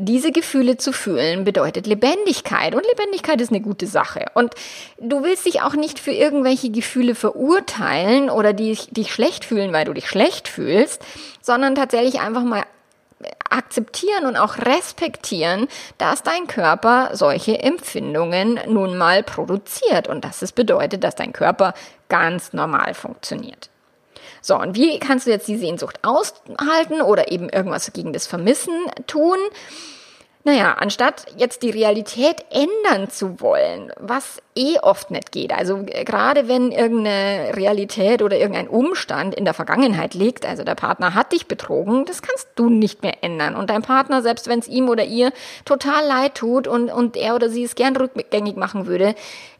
diese 0.00 0.32
Gefühle 0.32 0.76
zu 0.76 0.92
fühlen 0.92 1.44
bedeutet 1.44 1.86
Lebendigkeit 1.86 2.74
und 2.74 2.84
Lebendigkeit 2.86 3.40
ist 3.40 3.50
eine 3.50 3.60
gute 3.60 3.86
Sache. 3.86 4.26
Und 4.34 4.54
du 4.98 5.22
willst 5.22 5.46
dich 5.46 5.62
auch 5.62 5.74
nicht 5.74 5.98
für 5.98 6.12
irgendwelche 6.12 6.70
Gefühle 6.70 7.14
verurteilen 7.14 8.30
oder 8.30 8.52
dich, 8.52 8.88
dich 8.90 9.12
schlecht 9.12 9.44
fühlen, 9.44 9.72
weil 9.72 9.84
du 9.84 9.92
dich 9.92 10.08
schlecht 10.08 10.48
fühlst, 10.48 11.02
sondern 11.40 11.74
tatsächlich 11.74 12.20
einfach 12.20 12.44
mal 12.44 12.64
akzeptieren 13.50 14.26
und 14.26 14.36
auch 14.36 14.58
respektieren, 14.58 15.68
dass 15.98 16.22
dein 16.22 16.46
Körper 16.46 17.10
solche 17.12 17.58
Empfindungen 17.58 18.58
nun 18.66 18.96
mal 18.96 19.22
produziert 19.22 20.08
und 20.08 20.24
dass 20.24 20.42
es 20.42 20.52
bedeutet, 20.52 21.04
dass 21.04 21.16
dein 21.16 21.32
Körper 21.32 21.74
ganz 22.08 22.52
normal 22.52 22.94
funktioniert. 22.94 23.68
So, 24.40 24.56
und 24.56 24.74
wie 24.74 24.98
kannst 24.98 25.26
du 25.26 25.30
jetzt 25.30 25.48
die 25.48 25.58
Sehnsucht 25.58 26.00
aushalten 26.02 27.02
oder 27.02 27.30
eben 27.30 27.48
irgendwas 27.48 27.92
gegen 27.92 28.12
das 28.12 28.26
Vermissen 28.26 28.74
tun? 29.06 29.38
Naja, 30.42 30.72
anstatt 30.78 31.26
jetzt 31.36 31.62
die 31.62 31.68
Realität 31.68 32.46
ändern 32.48 33.10
zu 33.10 33.42
wollen, 33.42 33.92
was 34.00 34.40
eh 34.56 34.78
oft 34.78 35.10
nicht 35.10 35.32
geht. 35.32 35.52
Also 35.52 35.84
äh, 35.86 36.04
gerade 36.04 36.48
wenn 36.48 36.72
irgendeine 36.72 37.54
Realität 37.54 38.22
oder 38.22 38.38
irgendein 38.38 38.68
Umstand 38.68 39.34
in 39.34 39.44
der 39.44 39.52
Vergangenheit 39.52 40.14
liegt, 40.14 40.46
also 40.46 40.64
der 40.64 40.76
Partner 40.76 41.14
hat 41.14 41.32
dich 41.32 41.46
betrogen, 41.46 42.06
das 42.06 42.22
kannst 42.22 42.48
du 42.54 42.70
nicht 42.70 43.02
mehr 43.02 43.22
ändern. 43.22 43.54
Und 43.54 43.68
dein 43.68 43.82
Partner, 43.82 44.22
selbst 44.22 44.48
wenn 44.48 44.60
es 44.60 44.68
ihm 44.68 44.88
oder 44.88 45.04
ihr 45.04 45.30
total 45.66 46.06
leid 46.06 46.36
tut 46.36 46.66
und, 46.66 46.90
und 46.90 47.18
er 47.18 47.34
oder 47.34 47.50
sie 47.50 47.64
es 47.64 47.74
gern 47.74 47.94
rückgängig 47.94 48.56
machen 48.56 48.86
würde, 48.86 49.14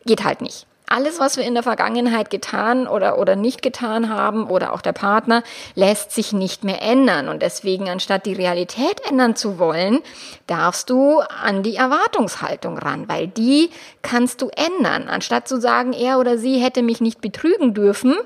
geht 0.06 0.25
halt 0.25 0.40
nicht 0.40 0.66
alles, 0.90 1.20
was 1.20 1.37
wir 1.37 1.44
in 1.44 1.54
der 1.54 1.62
Vergangenheit 1.62 2.30
getan 2.30 2.87
oder, 2.87 3.18
oder 3.18 3.37
nicht 3.37 3.62
getan 3.62 4.09
haben 4.09 4.49
oder 4.49 4.73
auch 4.73 4.82
der 4.82 4.92
Partner, 4.92 5.42
lässt 5.75 6.11
sich 6.11 6.32
nicht 6.32 6.64
mehr 6.64 6.82
ändern. 6.82 7.28
Und 7.28 7.42
deswegen, 7.42 7.88
anstatt 7.88 8.26
die 8.26 8.32
Realität 8.32 9.00
ändern 9.09 9.37
zu 9.37 9.59
wollen, 9.59 10.00
darfst 10.47 10.90
du 10.90 11.20
an 11.20 11.62
die 11.62 11.76
Erwartungshaltung 11.76 12.76
ran, 12.76 13.09
weil 13.09 13.28
die 13.28 13.70
kannst 14.02 14.42
du 14.42 14.49
ändern. 14.49 15.09
Anstatt 15.09 15.47
zu 15.47 15.61
sagen, 15.61 15.92
er 15.92 16.18
oder 16.18 16.37
sie 16.37 16.59
hätte 16.59 16.82
mich 16.82 17.00
nicht 17.00 17.20
betrügen 17.20 17.73
dürfen, 17.73 18.16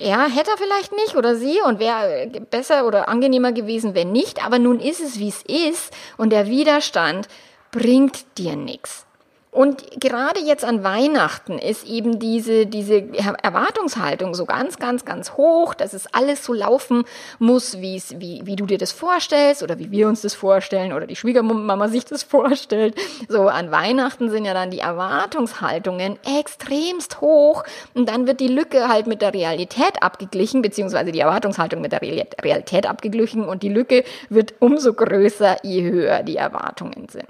ja, 0.00 0.26
hätte 0.26 0.52
er 0.52 0.58
vielleicht 0.58 0.92
nicht 0.92 1.16
oder 1.16 1.34
sie 1.34 1.60
und 1.66 1.80
wäre 1.80 2.30
besser 2.50 2.86
oder 2.86 3.08
angenehmer 3.08 3.50
gewesen, 3.50 3.96
wenn 3.96 4.12
nicht, 4.12 4.44
aber 4.44 4.60
nun 4.60 4.78
ist 4.78 5.00
es, 5.00 5.18
wie 5.18 5.28
es 5.28 5.42
ist 5.42 5.92
und 6.16 6.30
der 6.30 6.46
Widerstand 6.46 7.26
bringt 7.72 8.38
dir 8.38 8.54
nichts. 8.54 9.06
Und 9.52 10.00
gerade 10.00 10.38
jetzt 10.38 10.64
an 10.64 10.84
Weihnachten 10.84 11.58
ist 11.58 11.84
eben 11.84 12.20
diese, 12.20 12.66
diese 12.66 13.02
Erwartungshaltung 13.42 14.32
so 14.32 14.44
ganz, 14.44 14.78
ganz, 14.78 15.04
ganz 15.04 15.32
hoch, 15.32 15.74
dass 15.74 15.92
es 15.92 16.06
alles 16.14 16.44
so 16.44 16.52
laufen 16.52 17.02
muss, 17.40 17.80
wie, 17.80 17.96
es, 17.96 18.20
wie, 18.20 18.42
wie 18.44 18.54
du 18.54 18.66
dir 18.66 18.78
das 18.78 18.92
vorstellst 18.92 19.64
oder 19.64 19.80
wie 19.80 19.90
wir 19.90 20.06
uns 20.06 20.20
das 20.20 20.34
vorstellen 20.34 20.92
oder 20.92 21.08
die 21.08 21.16
Schwiegermama 21.16 21.88
sich 21.88 22.04
das 22.04 22.22
vorstellt. 22.22 22.94
So 23.28 23.48
an 23.48 23.72
Weihnachten 23.72 24.30
sind 24.30 24.44
ja 24.44 24.54
dann 24.54 24.70
die 24.70 24.78
Erwartungshaltungen 24.78 26.16
extremst 26.38 27.20
hoch 27.20 27.64
und 27.94 28.08
dann 28.08 28.28
wird 28.28 28.38
die 28.38 28.48
Lücke 28.48 28.88
halt 28.88 29.08
mit 29.08 29.20
der 29.20 29.34
Realität 29.34 30.00
abgeglichen, 30.00 30.62
beziehungsweise 30.62 31.10
die 31.10 31.20
Erwartungshaltung 31.20 31.80
mit 31.80 31.90
der 31.90 32.02
Realität 32.02 32.86
abgeglichen 32.86 33.48
und 33.48 33.64
die 33.64 33.68
Lücke 33.68 34.04
wird 34.28 34.54
umso 34.60 34.92
größer, 34.92 35.56
je 35.64 35.90
höher 35.90 36.22
die 36.22 36.36
Erwartungen 36.36 37.08
sind. 37.08 37.26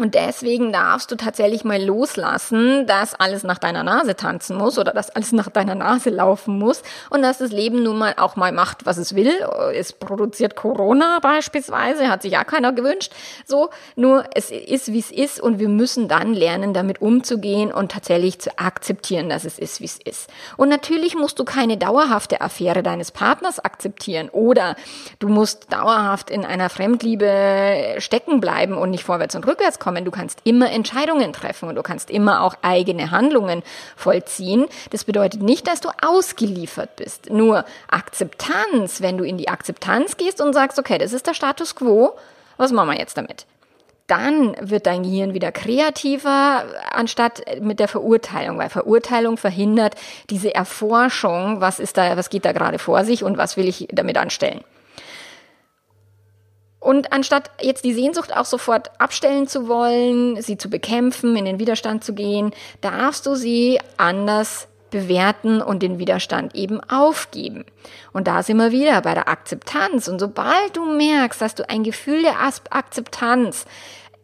Und 0.00 0.14
deswegen 0.14 0.72
darfst 0.72 1.10
du 1.10 1.16
tatsächlich 1.16 1.62
mal 1.62 1.82
loslassen, 1.82 2.86
dass 2.86 3.14
alles 3.14 3.42
nach 3.42 3.58
deiner 3.58 3.82
Nase 3.82 4.16
tanzen 4.16 4.56
muss 4.56 4.78
oder 4.78 4.92
dass 4.92 5.10
alles 5.10 5.32
nach 5.32 5.50
deiner 5.50 5.74
Nase 5.74 6.08
laufen 6.08 6.58
muss 6.58 6.82
und 7.10 7.20
dass 7.20 7.38
das 7.38 7.52
Leben 7.52 7.82
nun 7.82 7.98
mal 7.98 8.14
auch 8.16 8.36
mal 8.36 8.50
macht, 8.50 8.86
was 8.86 8.96
es 8.96 9.14
will. 9.14 9.32
Es 9.74 9.92
produziert 9.92 10.56
Corona 10.56 11.18
beispielsweise, 11.20 12.08
hat 12.08 12.22
sich 12.22 12.32
ja 12.32 12.44
keiner 12.44 12.72
gewünscht. 12.72 13.12
So, 13.44 13.68
nur 13.94 14.24
es 14.34 14.50
ist, 14.50 14.90
wie 14.90 15.00
es 15.00 15.10
ist 15.10 15.38
und 15.38 15.58
wir 15.58 15.68
müssen 15.68 16.08
dann 16.08 16.32
lernen, 16.32 16.72
damit 16.72 17.02
umzugehen 17.02 17.70
und 17.70 17.92
tatsächlich 17.92 18.40
zu 18.40 18.58
akzeptieren, 18.58 19.28
dass 19.28 19.44
es 19.44 19.58
ist, 19.58 19.80
wie 19.80 19.84
es 19.84 19.98
ist. 19.98 20.30
Und 20.56 20.70
natürlich 20.70 21.14
musst 21.14 21.38
du 21.38 21.44
keine 21.44 21.76
dauerhafte 21.76 22.40
Affäre 22.40 22.82
deines 22.82 23.10
Partners 23.10 23.58
akzeptieren 23.58 24.30
oder 24.30 24.76
du 25.18 25.28
musst 25.28 25.72
dauerhaft 25.72 26.30
in 26.30 26.46
einer 26.46 26.70
Fremdliebe 26.70 27.96
stecken 27.98 28.40
bleiben 28.40 28.78
und 28.78 28.90
nicht 28.90 29.04
vorwärts 29.04 29.34
und 29.34 29.46
rückwärts 29.46 29.78
kommen 29.78 29.89
kommen. 29.90 30.04
Du 30.04 30.10
kannst 30.12 30.40
immer 30.44 30.70
Entscheidungen 30.70 31.32
treffen 31.32 31.68
und 31.68 31.74
du 31.74 31.82
kannst 31.82 32.10
immer 32.10 32.42
auch 32.42 32.54
eigene 32.62 33.10
Handlungen 33.10 33.62
vollziehen. 33.96 34.66
Das 34.90 35.04
bedeutet 35.04 35.42
nicht, 35.42 35.66
dass 35.66 35.80
du 35.80 35.88
ausgeliefert 36.00 36.94
bist. 36.94 37.30
Nur 37.30 37.64
Akzeptanz, 37.88 39.00
wenn 39.00 39.18
du 39.18 39.24
in 39.24 39.36
die 39.36 39.48
Akzeptanz 39.48 40.16
gehst 40.16 40.40
und 40.40 40.52
sagst, 40.52 40.78
okay, 40.78 40.98
das 40.98 41.12
ist 41.12 41.26
der 41.26 41.34
Status 41.34 41.74
quo, 41.74 42.12
was 42.56 42.70
machen 42.72 42.90
wir 42.90 42.98
jetzt 42.98 43.16
damit? 43.16 43.46
dann 44.06 44.56
wird 44.60 44.86
dein 44.86 45.04
Gehirn 45.04 45.34
wieder 45.34 45.52
kreativer, 45.52 46.64
anstatt 46.90 47.42
mit 47.60 47.78
der 47.78 47.86
Verurteilung, 47.86 48.58
weil 48.58 48.68
Verurteilung 48.68 49.36
verhindert 49.36 49.94
diese 50.30 50.52
Erforschung, 50.52 51.60
was 51.60 51.78
ist 51.78 51.96
da, 51.96 52.16
was 52.16 52.28
geht 52.28 52.44
da 52.44 52.50
gerade 52.50 52.80
vor 52.80 53.04
sich 53.04 53.22
und 53.22 53.38
was 53.38 53.56
will 53.56 53.68
ich 53.68 53.86
damit 53.92 54.18
anstellen. 54.18 54.64
Und 56.80 57.12
anstatt 57.12 57.50
jetzt 57.60 57.84
die 57.84 57.92
Sehnsucht 57.92 58.34
auch 58.34 58.46
sofort 58.46 58.90
abstellen 58.98 59.46
zu 59.46 59.68
wollen, 59.68 60.40
sie 60.40 60.56
zu 60.56 60.70
bekämpfen, 60.70 61.36
in 61.36 61.44
den 61.44 61.58
Widerstand 61.58 62.02
zu 62.02 62.14
gehen, 62.14 62.52
darfst 62.80 63.26
du 63.26 63.34
sie 63.34 63.78
anders 63.98 64.66
bewerten 64.90 65.62
und 65.62 65.82
den 65.82 65.98
Widerstand 65.98 66.54
eben 66.54 66.80
aufgeben. 66.80 67.64
Und 68.12 68.26
da 68.26 68.42
sind 68.42 68.56
wir 68.56 68.72
wieder 68.72 69.00
bei 69.02 69.14
der 69.14 69.28
Akzeptanz. 69.28 70.08
Und 70.08 70.18
sobald 70.18 70.76
du 70.76 70.84
merkst, 70.84 71.40
dass 71.40 71.54
du 71.54 71.68
ein 71.68 71.84
Gefühl 71.84 72.22
der 72.22 72.40
Akzeptanz 72.40 73.66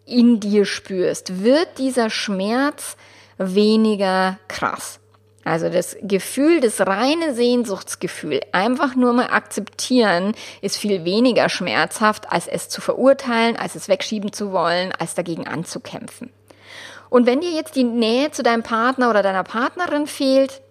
in 0.07 0.41
dir 0.41 0.65
spürst, 0.65 1.45
wird 1.45 1.79
dieser 1.79 2.11
Schmerz 2.11 2.97
weniger 3.39 4.39
krass. 4.49 4.99
Also 5.47 5.69
das 5.69 5.97
Gefühl, 6.03 6.59
das 6.59 6.81
reine 6.81 7.33
Sehnsuchtsgefühl, 7.33 8.41
einfach 8.51 8.97
nur 8.97 9.13
mal 9.13 9.29
akzeptieren, 9.29 10.35
ist 10.61 10.77
viel 10.77 11.05
weniger 11.05 11.49
schmerzhaft, 11.49 12.33
als 12.33 12.49
es 12.49 12.69
zu 12.69 12.81
verurteilen, 12.81 13.57
als 13.57 13.77
es 13.77 13.89
wegschieben 13.89 14.33
zu 14.33 14.51
wollen, 14.51 14.93
als 14.99 15.15
dagegen 15.15 15.47
anzukämpfen. 15.47 16.31
Und 17.11 17.27
wenn 17.27 17.41
dir 17.41 17.53
jetzt 17.53 17.77
die 17.77 17.85
Nähe 17.85 18.33
zu 18.33 18.43
deinem 18.43 18.65
Partner 18.65 19.09
oder 19.09 19.23
deiner 19.23 19.45
Partnerin 19.45 20.09
fehlt, 20.09 20.63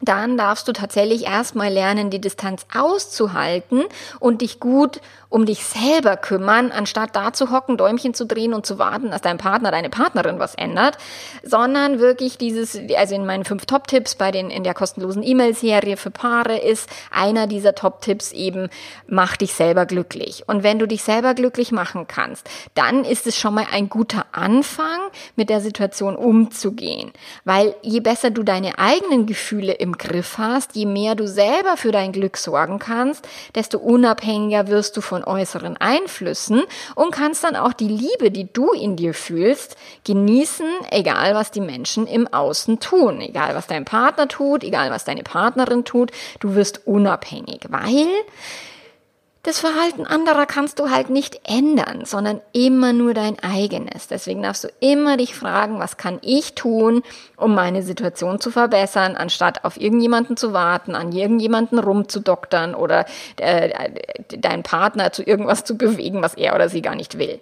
dann 0.00 0.36
darfst 0.36 0.68
du 0.68 0.72
tatsächlich 0.72 1.26
erstmal 1.26 1.72
lernen, 1.72 2.10
die 2.10 2.20
Distanz 2.20 2.66
auszuhalten 2.72 3.84
und 4.20 4.42
dich 4.42 4.60
gut 4.60 5.00
um 5.28 5.44
dich 5.44 5.64
selber 5.64 6.16
kümmern, 6.16 6.70
anstatt 6.70 7.16
da 7.16 7.32
zu 7.32 7.50
hocken, 7.50 7.76
Däumchen 7.76 8.14
zu 8.14 8.26
drehen 8.26 8.54
und 8.54 8.64
zu 8.64 8.78
warten, 8.78 9.10
dass 9.10 9.22
dein 9.22 9.38
Partner, 9.38 9.70
deine 9.70 9.90
Partnerin 9.90 10.38
was 10.38 10.54
ändert, 10.54 10.98
sondern 11.42 11.98
wirklich 11.98 12.38
dieses, 12.38 12.78
also 12.96 13.14
in 13.14 13.26
meinen 13.26 13.44
fünf 13.44 13.66
Top-Tipps 13.66 14.14
bei 14.14 14.30
den, 14.30 14.50
in 14.50 14.64
der 14.64 14.74
kostenlosen 14.74 15.22
E-Mail-Serie 15.22 15.96
für 15.96 16.10
Paare 16.10 16.58
ist 16.58 16.88
einer 17.10 17.46
dieser 17.46 17.74
Top-Tipps 17.74 18.32
eben, 18.32 18.68
mach 19.08 19.36
dich 19.36 19.52
selber 19.52 19.84
glücklich. 19.84 20.44
Und 20.46 20.62
wenn 20.62 20.78
du 20.78 20.86
dich 20.86 21.02
selber 21.02 21.34
glücklich 21.34 21.72
machen 21.72 22.06
kannst, 22.06 22.48
dann 22.74 23.04
ist 23.04 23.26
es 23.26 23.36
schon 23.36 23.54
mal 23.54 23.66
ein 23.72 23.88
guter 23.88 24.26
Anfang, 24.32 25.00
mit 25.34 25.50
der 25.50 25.60
Situation 25.60 26.16
umzugehen. 26.16 27.12
Weil 27.44 27.74
je 27.82 28.00
besser 28.00 28.30
du 28.30 28.42
deine 28.42 28.78
eigenen 28.78 29.26
Gefühle 29.26 29.72
im 29.86 29.96
Griff 29.96 30.36
hast, 30.36 30.74
je 30.74 30.84
mehr 30.84 31.14
du 31.14 31.28
selber 31.28 31.76
für 31.76 31.92
dein 31.92 32.12
Glück 32.12 32.36
sorgen 32.36 32.78
kannst, 32.78 33.26
desto 33.54 33.78
unabhängiger 33.78 34.66
wirst 34.66 34.96
du 34.96 35.00
von 35.00 35.22
äußeren 35.22 35.76
Einflüssen 35.76 36.64
und 36.96 37.12
kannst 37.12 37.44
dann 37.44 37.56
auch 37.56 37.72
die 37.72 37.88
Liebe, 37.88 38.30
die 38.30 38.52
du 38.52 38.72
in 38.72 38.96
dir 38.96 39.14
fühlst, 39.14 39.76
genießen, 40.04 40.66
egal 40.90 41.34
was 41.34 41.52
die 41.52 41.60
Menschen 41.60 42.06
im 42.06 42.26
Außen 42.26 42.80
tun, 42.80 43.20
egal 43.20 43.54
was 43.54 43.68
dein 43.68 43.84
Partner 43.84 44.26
tut, 44.26 44.64
egal 44.64 44.90
was 44.90 45.04
deine 45.04 45.22
Partnerin 45.22 45.84
tut, 45.84 46.10
du 46.40 46.54
wirst 46.54 46.86
unabhängig, 46.86 47.60
weil 47.68 48.08
das 49.46 49.60
Verhalten 49.60 50.06
anderer 50.06 50.44
kannst 50.44 50.80
du 50.80 50.90
halt 50.90 51.08
nicht 51.08 51.40
ändern, 51.44 52.04
sondern 52.04 52.40
immer 52.52 52.92
nur 52.92 53.14
dein 53.14 53.38
eigenes. 53.38 54.08
Deswegen 54.08 54.42
darfst 54.42 54.64
du 54.64 54.68
immer 54.80 55.16
dich 55.16 55.36
fragen, 55.36 55.78
was 55.78 55.96
kann 55.96 56.18
ich 56.22 56.54
tun, 56.54 57.02
um 57.36 57.54
meine 57.54 57.82
Situation 57.82 58.40
zu 58.40 58.50
verbessern, 58.50 59.14
anstatt 59.14 59.64
auf 59.64 59.80
irgendjemanden 59.80 60.36
zu 60.36 60.52
warten, 60.52 60.96
an 60.96 61.12
irgendjemanden 61.12 61.78
rumzudoktern 61.78 62.74
oder 62.74 63.06
äh, 63.36 63.90
deinen 64.36 64.64
Partner 64.64 65.12
zu 65.12 65.22
irgendwas 65.22 65.64
zu 65.64 65.76
bewegen, 65.78 66.22
was 66.22 66.34
er 66.34 66.56
oder 66.56 66.68
sie 66.68 66.82
gar 66.82 66.96
nicht 66.96 67.18
will. 67.18 67.40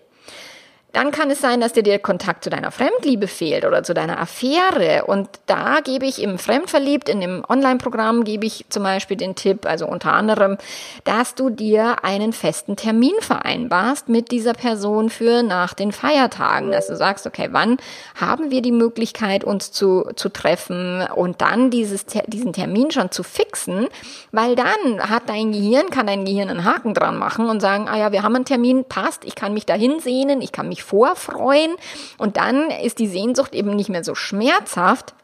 Dann 0.94 1.11
kann 1.11 1.28
es 1.28 1.40
sein, 1.40 1.61
dass 1.61 1.72
dir 1.72 1.83
der 1.83 1.98
Kontakt 1.98 2.44
zu 2.44 2.50
deiner 2.50 2.70
Fremdliebe 2.70 3.26
fehlt 3.26 3.64
oder 3.64 3.83
zu 3.83 3.94
deiner 3.94 4.20
Affäre. 4.20 5.04
Und 5.07 5.28
da 5.46 5.80
gebe 5.83 6.07
ich 6.07 6.22
im 6.22 6.38
Fremdverliebt, 6.38 7.09
in 7.09 7.20
dem 7.20 7.44
Online-Programm, 7.48 8.22
gebe 8.22 8.46
ich 8.46 8.64
zum 8.68 8.85
Beispiel 8.85 9.16
den 9.16 9.35
Tipp, 9.35 9.66
also 9.66 9.88
unter 9.88 10.12
anderem, 10.12 10.57
dass 11.02 11.35
du 11.35 11.50
dir 11.50 12.04
einen 12.04 12.33
festen 12.33 12.76
Termin 12.76 13.14
vereinbarst 13.18 14.09
mit 14.09 14.30
dieser 14.30 14.52
Person 14.52 15.11
für 15.11 15.42
nach 15.42 15.74
den 15.74 15.90
Feiertagen. 15.90 16.70
Dass 16.70 16.87
du 16.87 16.94
sagst, 16.94 17.26
okay, 17.26 17.48
wann 17.50 17.78
haben 18.14 18.52
wir 18.52 18.62
die 18.62 18.70
Möglichkeit, 18.70 19.42
uns 19.42 19.72
zu, 19.72 20.09
zu 20.14 20.28
treffen 20.28 21.04
und 21.12 21.40
dann 21.40 21.70
dieses, 21.70 22.07
diesen 22.28 22.52
Termin 22.52 22.92
schon 22.92 23.11
zu 23.11 23.24
fixen, 23.24 23.88
weil 24.30 24.54
dann 24.54 25.11
hat 25.11 25.24
dein 25.28 25.50
Gehirn, 25.50 25.90
kann 25.90 26.07
dein 26.07 26.24
Gehirn 26.24 26.50
einen 26.50 26.62
Haken 26.64 26.94
dran 26.94 27.18
machen 27.18 27.48
und 27.48 27.59
sagen, 27.59 27.88
ah 27.88 27.98
ja, 27.98 28.12
wir 28.12 28.22
haben 28.22 28.37
einen 28.37 28.44
Termin, 28.44 28.85
passt, 28.85 29.24
ich 29.24 29.35
kann 29.35 29.54
mich 29.54 29.66
dahin 29.66 29.98
sehnen, 29.98 30.40
ich 30.40 30.52
kann 30.52 30.68
mich 30.68 30.84
vorfreuen. 30.85 31.75
Und 32.18 32.37
dann 32.37 32.70
ist 32.70 32.99
die 32.99 33.09
Sehnsucht 33.09 33.55
eben 33.55 33.75
nicht 33.75 33.88
mehr 33.88 34.05
so 34.05 34.14
schmerzhaft, 34.14 35.14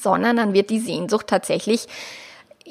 sondern 0.00 0.36
dann 0.36 0.54
wird 0.54 0.70
die 0.70 0.80
Sehnsucht 0.80 1.26
tatsächlich 1.26 1.86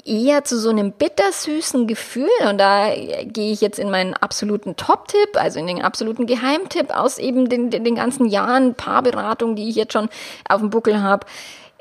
eher 0.06 0.44
zu 0.44 0.60
so 0.60 0.70
einem 0.70 0.92
bittersüßen 0.92 1.86
Gefühl. 1.88 2.30
Und 2.50 2.58
da 2.58 2.90
gehe 2.96 3.52
ich 3.52 3.62
jetzt 3.62 3.80
in 3.80 3.92
meinen 3.92 4.14
absoluten 4.16 4.76
Top-Tipp, 4.76 5.36
also 5.36 5.60
in 5.60 5.68
den 5.68 5.82
absoluten 5.82 6.26
Geheimtipp 6.26 6.90
aus 6.90 7.20
eben 7.20 7.48
den, 7.48 7.70
den 7.70 7.96
ganzen 7.96 8.26
Jahren 8.26 8.74
Paarberatung, 8.74 9.56
die 9.56 9.70
ich 9.70 9.76
jetzt 9.76 9.94
schon 9.94 10.10
auf 10.50 10.62
dem 10.62 10.72
Buckel 10.72 11.02
habe 11.02 11.26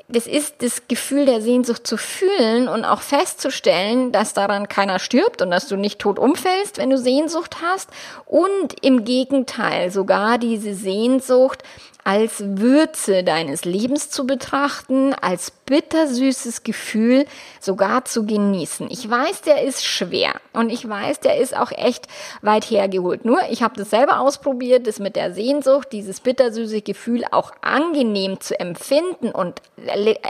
das 0.09 0.27
ist 0.27 0.55
das 0.61 0.87
Gefühl 0.87 1.25
der 1.25 1.41
Sehnsucht 1.41 1.87
zu 1.87 1.97
fühlen 1.97 2.67
und 2.67 2.83
auch 2.83 3.01
festzustellen, 3.01 4.11
dass 4.11 4.33
daran 4.33 4.67
keiner 4.67 4.99
stirbt 4.99 5.41
und 5.41 5.49
dass 5.49 5.67
du 5.67 5.77
nicht 5.77 5.99
tot 5.99 6.19
umfällst, 6.19 6.77
wenn 6.77 6.89
du 6.89 6.97
Sehnsucht 6.97 7.57
hast. 7.61 7.89
Und 8.25 8.75
im 8.81 9.05
Gegenteil, 9.05 9.91
sogar 9.91 10.37
diese 10.37 10.73
Sehnsucht 10.73 11.63
als 12.03 12.43
Würze 12.45 13.23
deines 13.23 13.65
Lebens 13.65 14.09
zu 14.09 14.25
betrachten, 14.25 15.13
als 15.13 15.51
bittersüßes 15.51 16.63
Gefühl 16.63 17.25
sogar 17.59 18.05
zu 18.05 18.25
genießen. 18.25 18.87
Ich 18.91 19.09
weiß, 19.09 19.41
der 19.41 19.63
ist 19.63 19.85
schwer 19.85 20.33
und 20.51 20.69
ich 20.69 20.87
weiß, 20.87 21.21
der 21.21 21.37
ist 21.37 21.55
auch 21.55 21.71
echt 21.71 22.07
weit 22.41 22.65
hergeholt. 22.65 23.23
Nur, 23.23 23.39
ich 23.49 23.63
habe 23.63 23.75
das 23.77 23.89
selber 23.89 24.19
ausprobiert, 24.19 24.87
das 24.87 24.99
mit 24.99 25.15
der 25.15 25.33
Sehnsucht, 25.33 25.89
dieses 25.91 26.19
bittersüße 26.19 26.81
Gefühl 26.81 27.23
auch 27.31 27.51
angenehm 27.61 28.39
zu 28.41 28.59
empfinden 28.59 29.31
und 29.31 29.61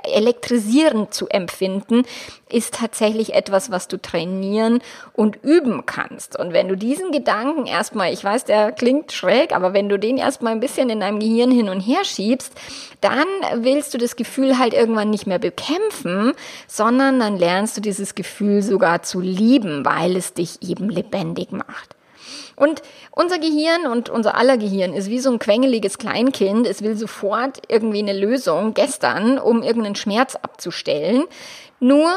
elektrisierend 0.04 1.14
zu 1.14 1.28
empfinden, 1.28 2.04
ist 2.50 2.76
tatsächlich 2.76 3.34
etwas, 3.34 3.72
was 3.72 3.88
du 3.88 4.00
trainieren 4.00 4.82
und 5.14 5.44
üben 5.44 5.86
kannst. 5.88 6.38
Und 6.38 6.54
wenn 6.54 6.68
du 6.68 6.78
diesen 6.78 7.12
Gedanken 7.12 7.66
erstmal, 7.66 8.14
ich 8.14 8.24
weiß, 8.24 8.46
der 8.46 8.72
klingt 8.72 9.12
schräg, 9.12 9.56
aber 9.56 9.74
wenn 9.74 9.90
du 9.90 9.98
den 9.98 10.18
erstmal 10.18 10.54
ein 10.54 10.60
bisschen 10.60 10.90
in 10.92 11.00
deinem 11.00 11.20
Gehirn 11.20 11.50
hin 11.50 11.63
und 11.70 11.80
her 11.80 12.04
schiebst, 12.04 12.54
dann 13.02 13.28
willst 13.56 13.94
du 13.94 13.98
das 13.98 14.16
Gefühl 14.16 14.58
halt 14.58 14.74
irgendwann 14.74 15.10
nicht 15.10 15.28
mehr 15.28 15.40
bekämpfen, 15.40 16.34
sondern 16.68 17.20
dann 17.20 17.38
lernst 17.38 17.78
du 17.78 17.82
dieses 17.82 18.16
Gefühl 18.16 18.62
sogar 18.62 19.04
zu 19.04 19.20
lieben, 19.20 19.86
weil 19.86 20.16
es 20.16 20.34
dich 20.34 20.62
eben 20.62 20.90
lebendig 20.90 21.52
macht. 21.52 21.96
Und 22.56 22.82
unser 23.12 23.40
Gehirn 23.40 23.88
und 23.88 24.10
unser 24.10 24.36
aller 24.36 24.58
Gehirn 24.58 24.94
ist 24.94 25.10
wie 25.10 25.20
so 25.20 25.32
ein 25.32 25.40
quengeliges 25.40 25.98
Kleinkind. 25.98 26.68
Es 26.68 26.82
will 26.82 26.96
sofort 26.96 27.62
irgendwie 27.68 28.00
eine 28.00 28.18
Lösung 28.18 28.74
gestern, 28.74 29.40
um 29.40 29.64
irgendeinen 29.64 29.96
Schmerz 29.96 30.36
abzustellen. 30.36 31.24
Nur 31.80 32.12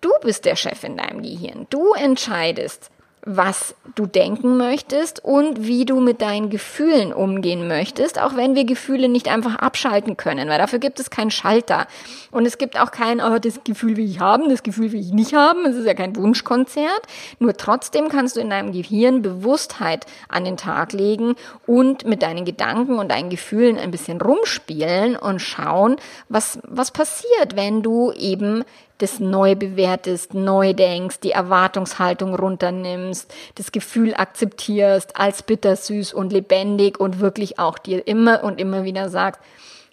du 0.00 0.10
bist 0.22 0.44
der 0.44 0.56
Chef 0.56 0.84
in 0.84 0.96
deinem 0.96 1.22
Gehirn. 1.22 1.66
Du 1.70 1.92
entscheidest, 1.94 2.90
was 3.22 3.74
du 3.94 4.06
denken 4.06 4.56
möchtest 4.56 5.22
und 5.22 5.66
wie 5.66 5.84
du 5.84 6.00
mit 6.00 6.22
deinen 6.22 6.48
Gefühlen 6.48 7.12
umgehen 7.12 7.68
möchtest, 7.68 8.20
auch 8.20 8.34
wenn 8.34 8.54
wir 8.54 8.64
Gefühle 8.64 9.08
nicht 9.08 9.28
einfach 9.28 9.56
abschalten 9.56 10.16
können, 10.16 10.48
weil 10.48 10.58
dafür 10.58 10.78
gibt 10.78 11.00
es 11.00 11.10
keinen 11.10 11.30
Schalter. 11.30 11.86
Und 12.30 12.46
es 12.46 12.56
gibt 12.56 12.80
auch 12.80 12.90
kein, 12.90 13.20
oh, 13.20 13.38
das 13.38 13.62
Gefühl 13.64 13.96
will 13.96 14.08
ich 14.08 14.20
haben, 14.20 14.48
das 14.48 14.62
Gefühl 14.62 14.92
will 14.92 15.00
ich 15.00 15.12
nicht 15.12 15.34
haben. 15.34 15.66
Es 15.66 15.76
ist 15.76 15.86
ja 15.86 15.94
kein 15.94 16.16
Wunschkonzert. 16.16 17.02
Nur 17.38 17.56
trotzdem 17.56 18.08
kannst 18.08 18.36
du 18.36 18.40
in 18.40 18.50
deinem 18.50 18.72
Gehirn 18.72 19.22
Bewusstheit 19.22 20.06
an 20.28 20.44
den 20.44 20.56
Tag 20.56 20.92
legen 20.92 21.34
und 21.66 22.06
mit 22.06 22.22
deinen 22.22 22.44
Gedanken 22.44 22.98
und 22.98 23.10
deinen 23.10 23.28
Gefühlen 23.28 23.78
ein 23.78 23.90
bisschen 23.90 24.20
rumspielen 24.20 25.16
und 25.16 25.40
schauen, 25.40 25.96
was, 26.28 26.58
was 26.66 26.90
passiert, 26.90 27.56
wenn 27.56 27.82
du 27.82 28.12
eben 28.12 28.64
das 29.02 29.20
neu 29.20 29.54
bewertest, 29.54 30.34
neu 30.34 30.72
denkst, 30.74 31.20
die 31.20 31.32
Erwartungshaltung 31.32 32.34
runternimmst, 32.34 33.32
das 33.54 33.72
Gefühl 33.72 34.14
akzeptierst 34.14 35.16
als 35.16 35.42
bittersüß 35.42 36.12
und 36.12 36.32
lebendig 36.32 37.00
und 37.00 37.20
wirklich 37.20 37.58
auch 37.58 37.78
dir 37.78 38.06
immer 38.06 38.44
und 38.44 38.60
immer 38.60 38.84
wieder 38.84 39.08
sagst, 39.08 39.40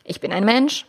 ich 0.03 0.19
bin 0.19 0.31
ein 0.31 0.45
Mensch, 0.45 0.85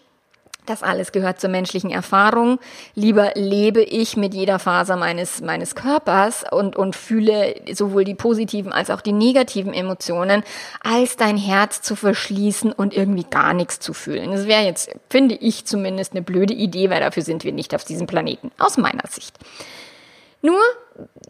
das 0.69 0.83
alles 0.83 1.13
gehört 1.13 1.41
zur 1.41 1.51
menschlichen 1.51 1.91
Erfahrung. 1.91 2.59
Lieber 2.95 3.33
lebe 3.35 3.83
ich 3.83 4.17
mit 4.17 4.35
jeder 4.35 4.59
Faser 4.59 4.97
meines, 4.97 5.41
meines 5.41 5.75
Körpers 5.75 6.45
und, 6.51 6.77
und 6.77 6.97
fühle 6.97 7.55
sowohl 7.73 8.05
die 8.05 8.15
positiven 8.15 8.73
als 8.73 8.91
auch 8.91 9.01
die 9.01 9.13
negativen 9.13 9.75
Emotionen, 9.75 10.43
als 10.83 11.17
dein 11.17 11.37
Herz 11.37 11.83
zu 11.83 11.97
verschließen 11.97 12.73
und 12.73 12.95
irgendwie 12.95 13.27
gar 13.29 13.55
nichts 13.55 13.81
zu 13.81 13.93
fühlen. 13.93 14.31
Das 14.31 14.47
wäre 14.47 14.65
jetzt, 14.65 14.91
finde 15.11 15.35
ich 15.35 15.65
zumindest, 15.65 16.13
eine 16.13 16.23
blöde 16.23 16.55
Idee, 16.55 16.91
weil 16.91 17.01
dafür 17.01 17.23
sind 17.23 17.45
wir 17.45 17.53
nicht 17.53 17.75
auf 17.75 17.85
diesem 17.85 18.07
Planeten, 18.07 18.51
aus 18.59 18.77
meiner 18.77 19.07
Sicht. 19.09 19.35
Nur 20.41 20.61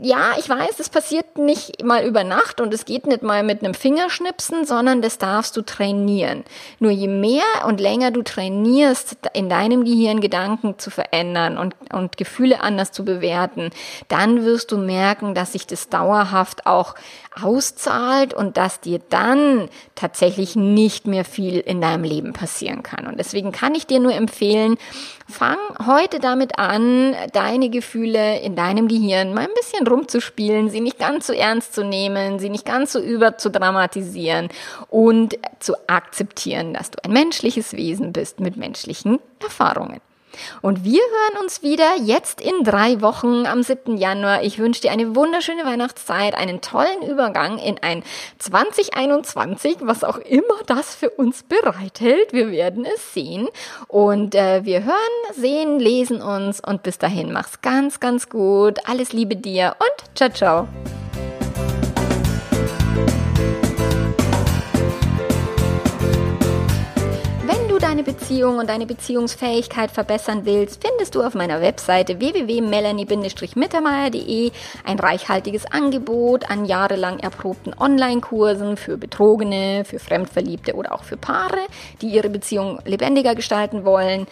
ja, 0.00 0.34
ich 0.38 0.48
weiß, 0.48 0.80
es 0.80 0.88
passiert 0.88 1.36
nicht 1.36 1.84
mal 1.84 2.04
über 2.06 2.24
Nacht 2.24 2.60
und 2.60 2.72
es 2.72 2.86
geht 2.86 3.06
nicht 3.06 3.22
mal 3.22 3.42
mit 3.42 3.62
einem 3.62 3.74
Fingerschnipsen, 3.74 4.64
sondern 4.64 5.02
das 5.02 5.18
darfst 5.18 5.56
du 5.56 5.62
trainieren. 5.62 6.44
Nur 6.78 6.90
je 6.90 7.08
mehr 7.08 7.42
und 7.66 7.80
länger 7.80 8.10
du 8.10 8.22
trainierst, 8.22 9.16
in 9.34 9.48
deinem 9.48 9.84
Gehirn 9.84 10.20
Gedanken 10.20 10.78
zu 10.78 10.90
verändern 10.90 11.58
und, 11.58 11.74
und 11.92 12.16
Gefühle 12.16 12.60
anders 12.60 12.92
zu 12.92 13.04
bewerten, 13.04 13.70
dann 14.08 14.44
wirst 14.44 14.72
du 14.72 14.78
merken, 14.78 15.34
dass 15.34 15.52
sich 15.52 15.66
das 15.66 15.88
dauerhaft 15.88 16.66
auch 16.66 16.94
auszahlt 17.40 18.32
und 18.32 18.56
dass 18.56 18.80
dir 18.80 19.00
dann 19.10 19.68
tatsächlich 19.94 20.56
nicht 20.56 21.06
mehr 21.06 21.24
viel 21.24 21.58
in 21.58 21.80
deinem 21.80 22.04
Leben 22.04 22.32
passieren 22.32 22.82
kann. 22.82 23.06
Und 23.06 23.18
deswegen 23.18 23.52
kann 23.52 23.74
ich 23.74 23.86
dir 23.86 24.00
nur 24.00 24.14
empfehlen, 24.14 24.76
fang 25.28 25.58
heute 25.86 26.18
damit 26.20 26.58
an, 26.58 27.14
deine 27.32 27.68
Gefühle 27.68 28.40
in 28.40 28.56
deinem 28.56 28.88
Gehirn 28.88 29.34
mal 29.34 29.42
ein 29.42 29.54
bisschen 29.54 29.86
rumzuspielen, 29.86 30.70
sie 30.70 30.80
nicht 30.80 30.98
ganz 30.98 31.26
so 31.26 31.32
ernst 31.32 31.74
zu 31.74 31.84
nehmen, 31.84 32.38
sie 32.38 32.48
nicht 32.48 32.64
ganz 32.64 32.92
so 32.92 33.00
über 33.00 33.36
zu 33.36 33.50
dramatisieren 33.50 34.48
und 34.88 35.38
zu 35.58 35.74
akzeptieren, 35.86 36.72
dass 36.72 36.90
du 36.90 37.04
ein 37.04 37.12
menschliches 37.12 37.74
Wesen 37.74 38.12
bist 38.12 38.40
mit 38.40 38.56
menschlichen 38.56 39.18
Erfahrungen. 39.40 40.00
Und 40.62 40.84
wir 40.84 41.00
hören 41.00 41.42
uns 41.42 41.62
wieder 41.62 41.96
jetzt 42.02 42.40
in 42.40 42.64
drei 42.64 43.00
Wochen 43.00 43.46
am 43.46 43.62
7. 43.62 43.96
Januar. 43.96 44.42
Ich 44.42 44.58
wünsche 44.58 44.82
dir 44.82 44.90
eine 44.90 45.14
wunderschöne 45.14 45.64
Weihnachtszeit, 45.64 46.34
einen 46.34 46.60
tollen 46.60 47.02
Übergang 47.02 47.58
in 47.58 47.78
ein 47.78 48.02
2021, 48.38 49.78
was 49.80 50.04
auch 50.04 50.18
immer 50.18 50.62
das 50.66 50.94
für 50.94 51.10
uns 51.10 51.42
bereithält. 51.42 52.32
Wir 52.32 52.50
werden 52.50 52.84
es 52.84 53.14
sehen. 53.14 53.48
Und 53.86 54.34
äh, 54.34 54.64
wir 54.64 54.84
hören, 54.84 55.34
sehen, 55.34 55.78
lesen 55.78 56.22
uns 56.22 56.60
und 56.60 56.82
bis 56.82 56.98
dahin 56.98 57.32
mach's 57.32 57.60
ganz, 57.62 58.00
ganz 58.00 58.28
gut. 58.28 58.78
Alles 58.86 59.12
Liebe 59.12 59.36
dir 59.36 59.76
und 59.78 60.16
ciao, 60.16 60.30
ciao. 60.30 60.68
Deine 67.98 68.16
Beziehung 68.16 68.58
und 68.58 68.70
deine 68.70 68.86
Beziehungsfähigkeit 68.86 69.90
verbessern 69.90 70.42
willst, 70.44 70.86
findest 70.86 71.16
du 71.16 71.22
auf 71.22 71.34
meiner 71.34 71.60
Webseite 71.60 72.20
www.melanie-mittermeier.de 72.20 74.52
ein 74.84 75.00
reichhaltiges 75.00 75.66
Angebot 75.66 76.48
an 76.48 76.64
jahrelang 76.64 77.18
erprobten 77.18 77.74
Online-Kursen 77.76 78.76
für 78.76 78.98
Betrogene, 78.98 79.84
für 79.84 79.98
Fremdverliebte 79.98 80.76
oder 80.76 80.92
auch 80.92 81.02
für 81.02 81.16
Paare, 81.16 81.58
die 82.00 82.10
ihre 82.10 82.30
Beziehung 82.30 82.78
lebendiger 82.84 83.34
gestalten 83.34 83.84
wollen. 83.84 84.28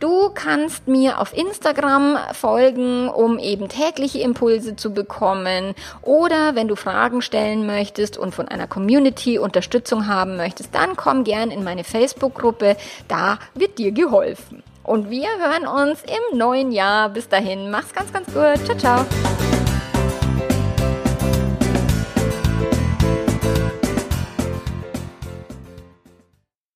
Du 0.00 0.30
kannst 0.32 0.86
mir 0.86 1.20
auf 1.20 1.36
Instagram 1.36 2.18
folgen, 2.32 3.08
um 3.08 3.40
eben 3.40 3.68
tägliche 3.68 4.20
Impulse 4.20 4.76
zu 4.76 4.94
bekommen. 4.94 5.74
Oder 6.02 6.54
wenn 6.54 6.68
du 6.68 6.76
Fragen 6.76 7.20
stellen 7.20 7.66
möchtest 7.66 8.16
und 8.16 8.32
von 8.32 8.46
einer 8.46 8.68
Community 8.68 9.40
Unterstützung 9.40 10.06
haben 10.06 10.36
möchtest, 10.36 10.72
dann 10.72 10.94
komm 10.94 11.24
gern 11.24 11.50
in 11.50 11.64
meine 11.64 11.82
Facebook-Gruppe. 11.82 12.76
Da 13.08 13.38
wird 13.54 13.78
dir 13.78 13.92
geholfen. 13.92 14.62
Und 14.84 15.10
wir 15.10 15.28
hören 15.38 15.66
uns 15.66 16.02
im 16.02 16.38
neuen 16.38 16.72
Jahr. 16.72 17.08
Bis 17.08 17.28
dahin, 17.28 17.70
mach's 17.70 17.92
ganz, 17.92 18.12
ganz 18.12 18.26
gut. 18.26 18.64
Ciao, 18.64 18.78
ciao. 18.78 19.57